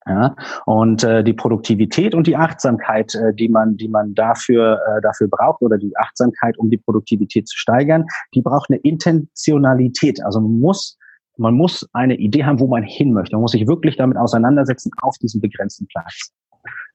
[0.06, 0.34] Ja,
[0.66, 5.28] und äh, die Produktivität und die Achtsamkeit, äh, die man, die man dafür, äh, dafür
[5.28, 10.24] braucht, oder die Achtsamkeit, um die Produktivität zu steigern, die braucht eine Intentionalität.
[10.24, 10.98] Also man muss,
[11.36, 13.36] man muss eine Idee haben, wo man hin möchte.
[13.36, 16.32] Man muss sich wirklich damit auseinandersetzen auf diesem begrenzten Platz.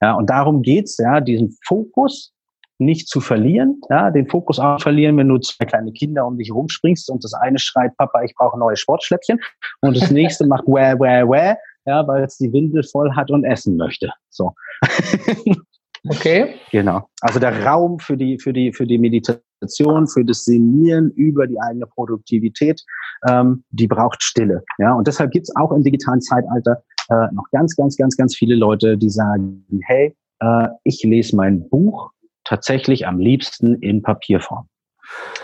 [0.02, 2.32] Ja, und darum geht's, ja, diesen Fokus
[2.78, 6.52] nicht zu verlieren, ja, den Fokus auch verlieren, wenn du zwei kleine Kinder um dich
[6.52, 9.40] rumspringst und das eine schreit, Papa, ich brauche neue Sportschläppchen
[9.80, 11.56] und das nächste macht wah, wah, wah,
[11.88, 14.12] ja, weil es die Windel voll hat und essen möchte.
[14.30, 14.52] So.
[16.08, 16.54] Okay.
[16.70, 17.08] Genau.
[17.20, 21.60] Also der Raum für die, für die, für die Meditation, für das Sinnieren über die
[21.60, 22.82] eigene Produktivität,
[23.28, 24.62] ähm, die braucht Stille.
[24.78, 28.54] Ja, und deshalb gibt's auch im digitalen Zeitalter äh, noch ganz, ganz, ganz, ganz viele
[28.54, 32.12] Leute, die sagen, hey, äh, ich lese mein Buch
[32.44, 34.68] tatsächlich am liebsten in Papierform,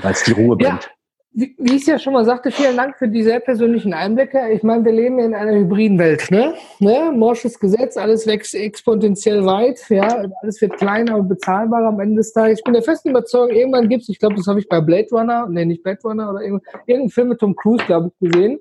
[0.02, 0.84] weil es die Ruhe bringt.
[0.84, 0.90] Ja.
[1.36, 4.38] Wie, wie ich es ja schon mal sagte, vielen Dank für die sehr persönlichen Einblicke.
[4.52, 6.54] Ich meine, wir leben in einer hybriden Welt, ne?
[6.78, 7.10] ne?
[7.12, 12.32] Morsches Gesetz, alles wächst exponentiell weit, ja, alles wird kleiner und bezahlbarer am Ende des
[12.32, 12.60] Tages.
[12.60, 15.08] Ich bin der festen Überzeugung, irgendwann gibt es, ich glaube, das habe ich bei Blade
[15.10, 18.60] Runner, nee, nicht Blade Runner, oder irgendein Film mit Tom Cruise, glaube ich, gesehen.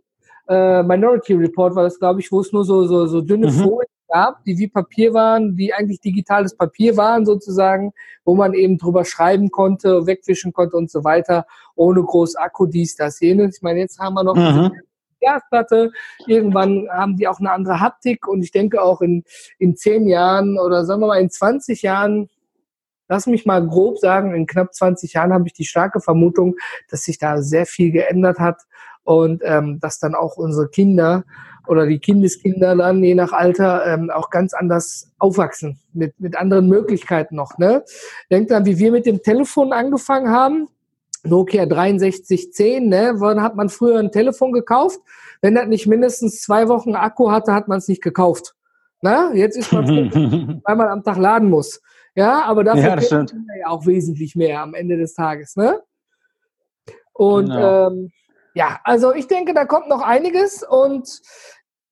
[0.50, 3.52] Äh, Minority Report war das, glaube ich, wo es nur so, so, so dünne mhm.
[3.52, 8.78] Folien gab, die wie Papier waren, die eigentlich digitales Papier waren sozusagen, wo man eben
[8.78, 11.46] drüber schreiben konnte, wegwischen konnte und so weiter,
[11.76, 13.58] ohne groß Akku, dies, das, jenes.
[13.58, 14.72] Ich meine, jetzt haben wir noch mhm.
[15.20, 15.92] Glasplatte.
[16.28, 19.24] Irgendwann haben die auch eine andere Haptik und ich denke auch in,
[19.58, 22.30] in zehn Jahren oder sagen wir mal in 20 Jahren,
[23.08, 26.56] lass mich mal grob sagen, in knapp 20 Jahren habe ich die starke Vermutung,
[26.90, 28.62] dass sich da sehr viel geändert hat
[29.04, 31.24] und ähm, dass dann auch unsere Kinder
[31.68, 36.68] oder die Kindeskinder dann je nach Alter ähm, auch ganz anders aufwachsen mit, mit anderen
[36.68, 37.58] Möglichkeiten noch.
[37.58, 37.84] Ne?
[38.32, 40.68] Denkt an, wie wir mit dem Telefon angefangen haben.
[41.26, 43.14] Nokia 6310, ne?
[43.16, 45.00] Wann hat man früher ein Telefon gekauft?
[45.42, 48.56] Wenn das nicht mindestens zwei Wochen Akku hatte, hat man es nicht gekauft.
[49.02, 49.88] Na, jetzt ist man
[50.66, 51.82] weil man am Tag laden muss.
[52.16, 53.34] Ja, aber dafür ja, stimmt.
[53.60, 55.80] ja auch wesentlich mehr am Ende des Tages, ne?
[57.14, 57.88] Und genau.
[57.88, 58.12] ähm,
[58.54, 61.22] ja, also ich denke, da kommt noch einiges und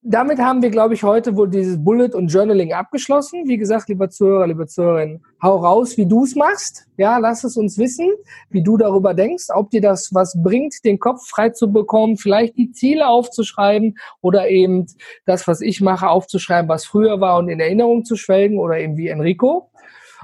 [0.04, 3.46] damit haben wir, glaube ich, heute wohl dieses Bullet und Journaling abgeschlossen.
[3.46, 6.86] Wie gesagt, lieber Zuhörer, liebe Zuhörerin, hau raus, wie du es machst.
[6.96, 8.10] Ja, lass es uns wissen,
[8.50, 12.56] wie du darüber denkst, ob dir das was bringt, den Kopf frei zu bekommen, vielleicht
[12.56, 14.86] die Ziele aufzuschreiben oder eben
[15.24, 18.96] das, was ich mache, aufzuschreiben, was früher war und in Erinnerung zu schwelgen oder eben
[18.96, 19.70] wie Enrico.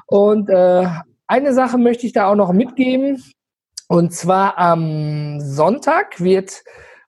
[0.06, 0.88] Und äh,
[1.28, 3.22] eine Sache möchte ich da auch noch mitgeben.
[3.88, 6.62] Und zwar am Sonntag wird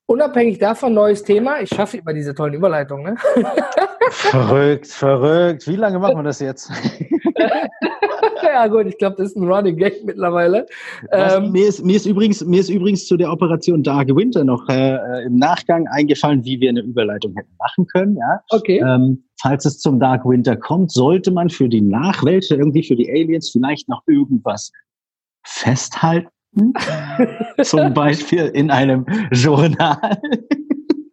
[0.07, 1.61] unabhängig davon neues Thema.
[1.61, 3.15] Ich schaffe immer diese tollen Überleitungen.
[3.15, 3.45] Ne?
[4.11, 5.69] verrückt, verrückt.
[5.69, 6.73] Wie lange machen wir das jetzt?
[8.43, 10.67] ja gut, ich glaube, das ist ein Running Gag mittlerweile.
[11.13, 14.67] Ähm, mir, ist, mir, ist übrigens, mir ist übrigens zu der Operation Dark Winter noch
[14.71, 18.17] äh, äh, im Nachgang eingefallen, wie wir eine Überleitung hätten machen können.
[18.17, 18.41] Ja?
[18.49, 18.79] Okay.
[18.79, 23.11] Ähm, falls es zum Dark Winter kommt, sollte man für die Nachwelt, irgendwie für die
[23.11, 24.73] Aliens, vielleicht noch irgendwas
[25.45, 26.31] festhalten
[27.63, 30.21] Zum Beispiel in einem Journal.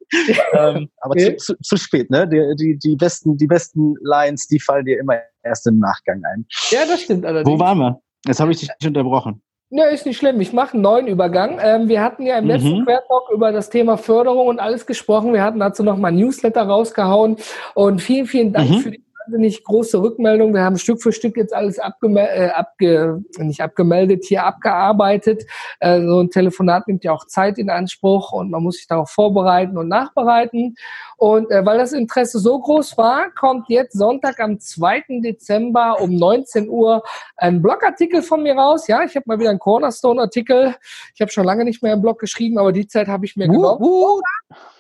[0.54, 1.36] ähm, aber okay.
[1.38, 2.28] zu, zu, zu, spät, ne?
[2.28, 6.45] Die, die, die, besten, die besten Lines, die fallen dir immer erst im Nachgang ein.
[6.69, 7.54] Ja, das stimmt allerdings.
[7.54, 8.02] Wo waren wir?
[8.26, 9.41] Jetzt habe ich dich unterbrochen.
[9.69, 10.39] Ja, ist nicht schlimm.
[10.39, 11.60] Ich mache einen neuen Übergang.
[11.62, 12.86] Ähm, wir hatten ja im letzten mhm.
[12.86, 15.34] Quertalk über das Thema Förderung und alles gesprochen.
[15.34, 17.36] Wir hatten dazu noch mal ein Newsletter rausgehauen.
[17.73, 18.80] Und vielen, vielen Dank mhm.
[18.80, 20.54] für die wahnsinnig große Rückmeldung.
[20.54, 25.46] Wir haben Stück für Stück jetzt alles abgeme äh, abge nicht abgemeldet, hier abgearbeitet.
[25.80, 29.10] Äh, so ein Telefonat nimmt ja auch Zeit in Anspruch und man muss sich darauf
[29.10, 30.76] vorbereiten und nachbereiten.
[31.18, 35.04] Und äh, weil das Interesse so groß war, kommt jetzt Sonntag am 2.
[35.24, 37.04] Dezember um 19 Uhr
[37.36, 38.88] ein Blogartikel von mir raus.
[38.88, 40.76] Ja, ich habe mal wieder einen Cornerstone-Artikel.
[41.13, 43.50] Ich habe schon lange nicht mehr im Blog geschrieben, aber die Zeit habe ich mir
[43.50, 43.84] uh, genommen.
[43.84, 44.22] Uh.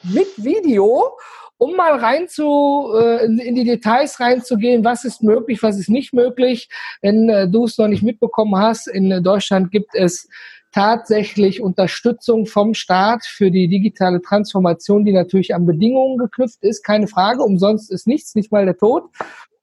[0.03, 1.17] Mit Video
[1.57, 6.13] um mal rein zu, äh, in die Details reinzugehen, was ist möglich, was ist nicht
[6.13, 6.69] möglich.
[7.01, 10.29] Wenn äh, du es noch nicht mitbekommen hast, in Deutschland gibt es
[10.71, 17.07] tatsächlich Unterstützung vom Staat für die digitale Transformation, die natürlich an Bedingungen geknüpft ist, keine
[17.07, 17.41] Frage.
[17.41, 19.05] Umsonst ist nichts, nicht mal der Tod.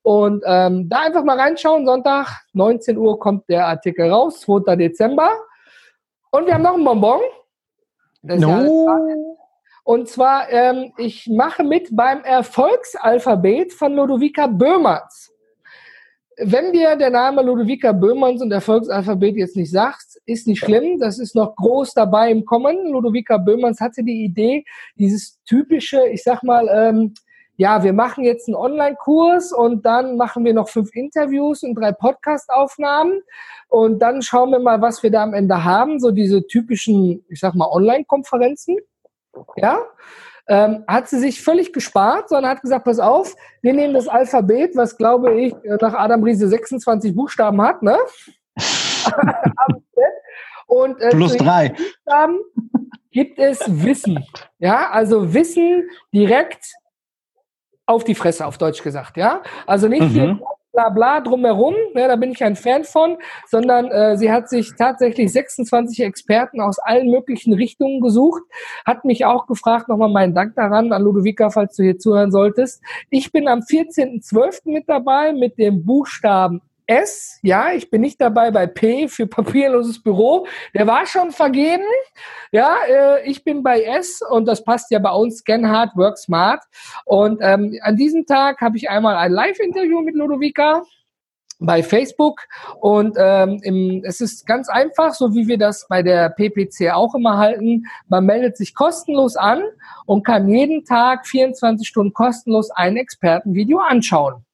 [0.03, 1.87] Und ähm, da einfach mal reinschauen.
[1.87, 4.77] Sonntag, 19 Uhr kommt der Artikel raus, 2.
[4.77, 5.31] Dezember.
[6.31, 7.21] Und wir haben noch einen Bonbon.
[8.23, 9.39] Das no.
[9.85, 15.31] Und zwar, ähm, ich mache mit beim Erfolgsalphabet von Ludovica Böhmerns.
[16.39, 20.99] Wenn dir der Name Ludovica Böhmerns und Erfolgsalphabet jetzt nicht sagt, ist nicht schlimm.
[20.99, 22.91] Das ist noch groß dabei im Kommen.
[22.91, 24.65] Ludovica Böhmerns hatte die Idee,
[24.97, 27.13] dieses typische, ich sag mal, ähm,
[27.57, 31.93] ja, wir machen jetzt einen Online-Kurs und dann machen wir noch fünf Interviews und drei
[31.93, 33.21] Podcast-Aufnahmen
[33.69, 36.01] und dann schauen wir mal, was wir da am Ende haben.
[36.01, 38.79] So diese typischen, ich sag mal, Online-Konferenzen.
[39.57, 39.79] Ja,
[40.47, 44.77] ähm, hat sie sich völlig gespart, sondern hat gesagt, pass auf, wir nehmen das Alphabet,
[44.77, 47.97] was glaube ich nach Adam Riese 26 Buchstaben hat, ne?
[50.67, 52.39] Und äh, plus drei Buchstaben
[53.11, 54.25] gibt es Wissen.
[54.59, 56.73] Ja, also Wissen direkt
[57.87, 59.43] auf die Fresse, auf Deutsch gesagt, ja.
[59.67, 60.09] Also nicht mhm.
[60.09, 60.41] hier
[60.75, 63.17] bla bla drumherum, ne, da bin ich ein Fan von,
[63.49, 68.43] sondern äh, sie hat sich tatsächlich 26 Experten aus allen möglichen Richtungen gesucht,
[68.85, 72.83] hat mich auch gefragt, nochmal meinen Dank daran an Ludovica, falls du hier zuhören solltest.
[73.11, 74.73] Ich bin am 14.12.
[74.73, 80.03] mit dabei mit dem Buchstaben S, ja, ich bin nicht dabei bei P für papierloses
[80.03, 80.47] Büro.
[80.75, 81.85] Der war schon vergeben.
[82.53, 85.39] Ja, äh, ich bin bei S und das passt ja bei uns.
[85.39, 86.63] Scan hard, work smart.
[87.05, 90.83] Und ähm, an diesem Tag habe ich einmal ein Live-Interview mit Ludovica
[91.61, 92.43] bei Facebook
[92.81, 97.15] und ähm, im, es ist ganz einfach, so wie wir das bei der PPC auch
[97.15, 97.85] immer halten.
[98.09, 99.63] Man meldet sich kostenlos an
[100.07, 104.45] und kann jeden Tag 24 Stunden kostenlos ein Expertenvideo anschauen.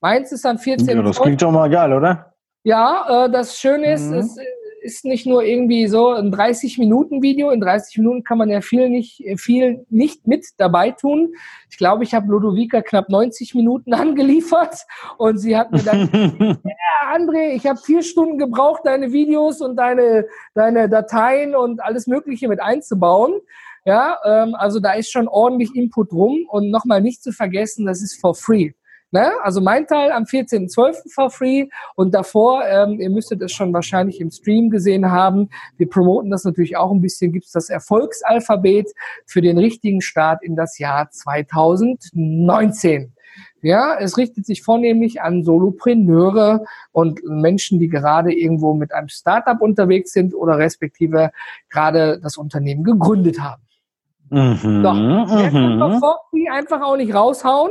[0.00, 2.34] Meins ist dann 14 Ja, das klingt doch mal geil, oder?
[2.62, 4.18] Ja, äh, das Schöne ist, mhm.
[4.18, 4.36] es
[4.82, 7.50] ist nicht nur irgendwie so ein 30-Minuten-Video.
[7.50, 11.34] In 30 Minuten kann man ja viel nicht, viel nicht mit dabei tun.
[11.70, 14.86] Ich glaube, ich habe Ludovica knapp 90 Minuten angeliefert
[15.18, 16.08] und sie hat mir dann,
[16.64, 22.06] ja, André, ich habe vier Stunden gebraucht, deine Videos und deine, deine Dateien und alles
[22.06, 23.40] Mögliche mit einzubauen.
[23.86, 28.02] Ja, ähm, also da ist schon ordentlich Input drum und nochmal nicht zu vergessen, das
[28.02, 28.72] ist for free.
[29.12, 29.32] Ne?
[29.42, 31.12] Also mein Teil am 14.12.
[31.12, 35.88] for free und davor, ähm, ihr müsstet es schon wahrscheinlich im Stream gesehen haben, wir
[35.88, 38.92] promoten das natürlich auch ein bisschen, gibt es das Erfolgsalphabet
[39.26, 43.12] für den richtigen Start in das Jahr 2019.
[43.62, 49.60] Ja, es richtet sich vornehmlich an Solopreneure und Menschen, die gerade irgendwo mit einem Startup
[49.60, 51.30] unterwegs sind oder respektive
[51.68, 53.62] gerade das Unternehmen gegründet haben.
[54.30, 56.46] Mhm, Doch, mhm.
[56.52, 57.70] einfach auch nicht raushauen.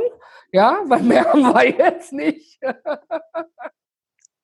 [0.52, 2.60] Ja, weil mehr haben wir jetzt nicht.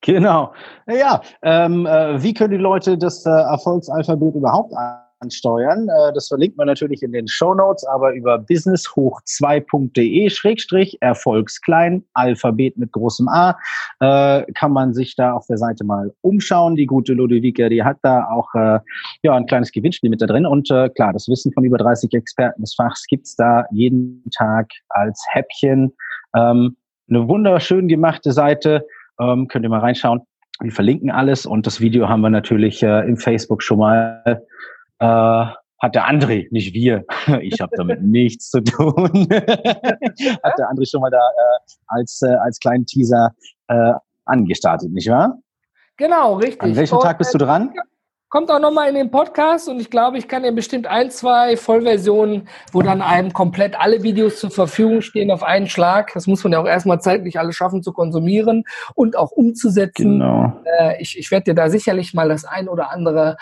[0.00, 0.52] genau.
[0.86, 4.72] Ja, ähm, äh, wie können die Leute das äh, Erfolgsalphabet überhaupt
[5.20, 5.88] ansteuern?
[5.88, 12.76] Äh, das verlinkt man natürlich in den Show Notes, aber über businesshoch2.de Schrägstrich Erfolgsklein, Alphabet
[12.76, 13.58] mit großem A,
[14.00, 16.76] äh, kann man sich da auf der Seite mal umschauen.
[16.76, 18.80] Die gute Ludwika, die hat da auch äh,
[19.22, 22.60] ja ein kleines Gewinnspiel mit da drin und klar, das Wissen von über 30 Experten
[22.60, 25.92] des Fachs gibt's da jeden Tag als Häppchen.
[26.34, 26.76] Ähm,
[27.08, 28.86] eine wunderschön gemachte Seite,
[29.20, 30.22] ähm, könnt ihr mal reinschauen.
[30.60, 34.42] Wir verlinken alles und das Video haben wir natürlich äh, im Facebook schon mal
[34.98, 35.46] äh,
[35.78, 37.04] hat der André, nicht wir.
[37.42, 39.28] Ich habe damit nichts zu tun.
[39.30, 43.32] hat der André schon mal da äh, als, äh, als kleinen Teaser
[43.68, 43.92] äh,
[44.24, 45.38] angestartet, nicht wahr?
[45.96, 46.62] Genau, richtig.
[46.62, 47.72] An welchem Tag bist du dran?
[48.28, 51.56] Kommt auch nochmal in den Podcast und ich glaube, ich kann dir bestimmt ein, zwei
[51.56, 56.12] Vollversionen, wo dann einem komplett alle Videos zur Verfügung stehen auf einen Schlag.
[56.12, 60.18] Das muss man ja auch erstmal zeitlich alles schaffen zu konsumieren und auch umzusetzen.
[60.18, 60.60] Genau.
[60.80, 63.36] Äh, ich ich werde dir da sicherlich mal das ein oder andere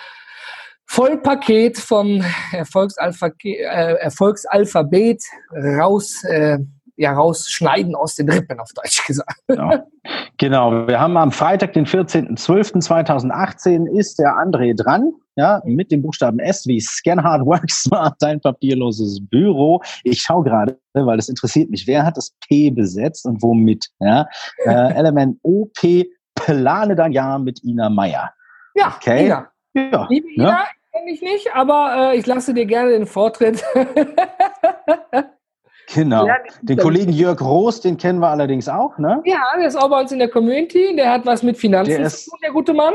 [0.87, 2.23] Vollpaket vom
[2.53, 5.23] Erfolgsalpha, äh, Erfolgsalphabet
[5.53, 6.59] raus, äh,
[6.97, 9.41] ja, rausschneiden aus den Rippen, auf Deutsch gesagt.
[9.49, 9.87] Genau.
[10.39, 10.87] genau.
[10.87, 15.13] Wir haben am Freitag, den 14.12.2018, ist der André dran.
[15.37, 19.83] Ja, mit dem Buchstaben S wie Scanhard Work Smart, dein papierloses Büro.
[20.05, 21.89] Ich schaue gerade, weil das interessiert mich.
[21.89, 23.89] Wer hat das P besetzt und womit?
[23.99, 24.29] Ja,
[24.65, 26.07] äh, Element OP,
[26.37, 28.33] plane dein Jahr mit Ina Meier.
[28.77, 29.27] Ja, okay.
[29.27, 29.51] Ina.
[29.75, 30.65] Ja, Liebe Ina, ja.
[30.93, 33.63] kenne ich nicht, aber äh, ich lasse dir gerne den Vortritt.
[35.95, 36.29] genau.
[36.63, 39.21] Den Kollegen Jörg Roos, den kennen wir allerdings auch, ne?
[39.25, 40.95] Ja, der ist auch bei uns in der Community.
[40.95, 42.95] Der hat was mit Finanzen der zu tun, der gute Mann.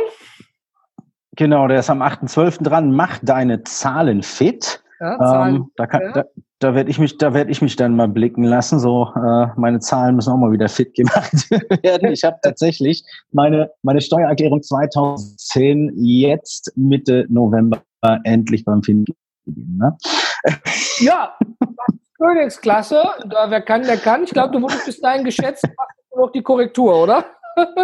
[1.36, 2.64] Genau, der ist am 8.12.
[2.64, 2.92] dran.
[2.92, 4.82] Mach deine Zahlen fit.
[5.02, 6.12] Ja, ähm, da, kann, ja.
[6.12, 6.24] da,
[6.60, 8.80] da werde ich mich, da werde ich mich dann mal blicken lassen.
[8.80, 11.50] So, äh, meine Zahlen müssen auch mal wieder fit gemacht
[11.84, 12.12] werden.
[12.12, 17.82] Ich habe tatsächlich meine meine Steuererklärung 2010 jetzt Mitte November
[18.24, 19.14] endlich beim Finden
[19.46, 19.78] gegeben.
[19.78, 19.98] Ne?
[21.00, 21.34] Ja,
[22.18, 23.02] Königsklasse.
[23.30, 24.24] Da wer kann, der kann.
[24.24, 27.26] Ich glaube, du wurdest bis dahin geschätzt, machst noch die Korrektur, oder?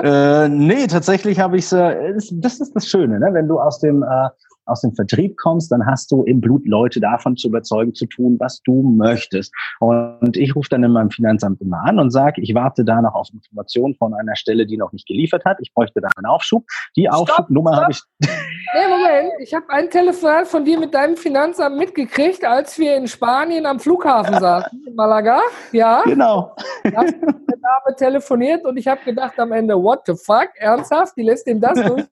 [0.03, 1.71] äh, nee, tatsächlich habe ich es.
[1.73, 3.29] Äh, das ist das Schöne, ne?
[3.31, 4.29] wenn du aus dem äh,
[4.65, 8.37] aus dem Vertrieb kommst, dann hast du im Blut Leute davon zu überzeugen, zu tun,
[8.39, 9.53] was du möchtest.
[9.79, 13.15] Und ich rufe dann in meinem Finanzamt immer an und sage, ich warte da noch
[13.15, 15.57] auf Informationen von einer Stelle, die noch nicht geliefert hat.
[15.61, 16.65] Ich bräuchte da einen Aufschub.
[16.95, 18.01] Die Aufschubnummer habe ich.
[18.19, 19.33] Nee, Moment.
[19.39, 23.79] Ich habe ein Telefonat von dir mit deinem Finanzamt mitgekriegt, als wir in Spanien am
[23.79, 25.41] Flughafen saßen, in Malaga.
[25.71, 26.01] Ja.
[26.03, 26.55] Genau.
[26.83, 30.49] Da hat der Dame telefoniert und ich habe gedacht am Ende, what the fuck?
[30.55, 31.15] Ernsthaft?
[31.17, 32.05] Die lässt ihm das durch?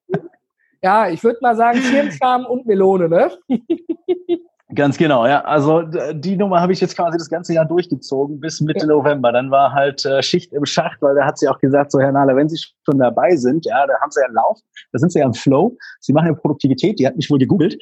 [0.84, 3.32] Ja, ich würde mal sagen, Schirmscham und Melone, ne?
[4.76, 5.42] Ganz genau, ja.
[5.42, 8.86] Also die Nummer habe ich jetzt quasi das ganze Jahr durchgezogen bis Mitte ja.
[8.88, 9.32] November.
[9.32, 12.12] Dann war halt äh, Schicht im Schacht, weil da hat sie auch gesagt, so Herr
[12.12, 14.60] Nahler, wenn Sie schon dabei sind, ja, da haben Sie ja einen Lauf,
[14.92, 17.78] da sind Sie ja im Flow, Sie machen ja Produktivität, die hat mich wohl gegoogelt.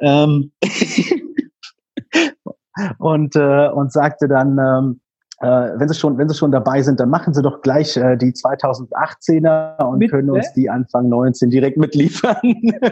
[0.00, 0.50] Ähm
[2.98, 5.00] und, äh, und sagte dann, ähm,
[5.42, 8.16] äh, wenn Sie schon, wenn Sie schon dabei sind, dann machen Sie doch gleich äh,
[8.16, 10.52] die 2018er und Mit, können uns ne?
[10.54, 12.36] die Anfang 19 direkt mitliefern.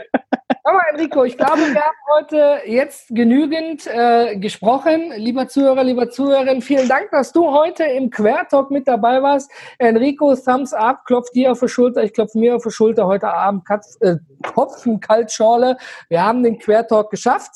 [0.64, 5.12] Aber Enrico, ich glaube, wir haben heute jetzt genügend äh, gesprochen.
[5.16, 9.50] Lieber Zuhörer, lieber Zuhörerin, vielen Dank, dass du heute im Quertalk mit dabei warst.
[9.78, 13.32] Enrico, Thumbs up, klopft dir auf die Schulter, ich klopfe mir auf die Schulter heute
[13.32, 14.16] Abend, Katz, äh,
[14.54, 15.76] Kopfenkaltschorle.
[16.08, 17.52] Wir haben den Quertalk geschafft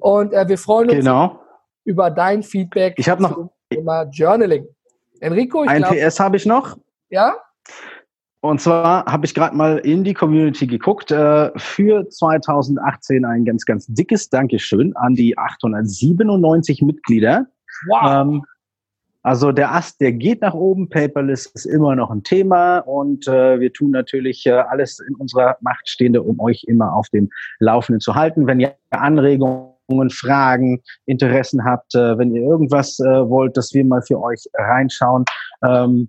[0.00, 1.40] und äh, wir freuen uns genau.
[1.84, 2.94] über dein Feedback.
[2.98, 4.66] Ich habe noch Thema Journaling.
[5.20, 6.76] Enrico, ich ein glaub, PS habe ich noch.
[7.10, 7.34] Ja?
[8.40, 11.10] Und zwar habe ich gerade mal in die Community geguckt.
[11.10, 17.46] Äh, für 2018 ein ganz, ganz dickes Dankeschön an die 897 Mitglieder.
[17.88, 18.02] Wow.
[18.06, 18.42] Ähm,
[19.22, 20.90] also der Ast, der geht nach oben.
[20.90, 25.56] Paperless ist immer noch ein Thema und äh, wir tun natürlich äh, alles in unserer
[25.62, 28.46] Macht Stehende, um euch immer auf dem Laufenden zu halten.
[28.46, 29.73] Wenn ihr Anregungen
[30.10, 35.24] Fragen, Interessen habt, äh, wenn ihr irgendwas äh, wollt, dass wir mal für euch reinschauen,
[35.62, 36.08] ähm,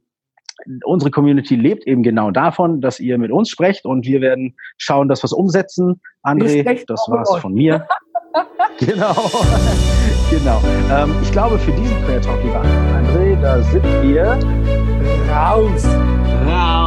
[0.86, 5.08] unsere Community lebt eben genau davon, dass ihr mit uns sprecht und wir werden schauen,
[5.08, 6.02] dass wir es umsetzen.
[6.24, 7.86] André, das war's von mir.
[8.80, 9.14] genau.
[10.30, 10.62] genau.
[10.92, 14.40] Ähm, ich glaube, für diesen Prayer Talk, lieber André, da sind wir
[15.30, 15.86] raus.
[16.48, 16.85] Raus.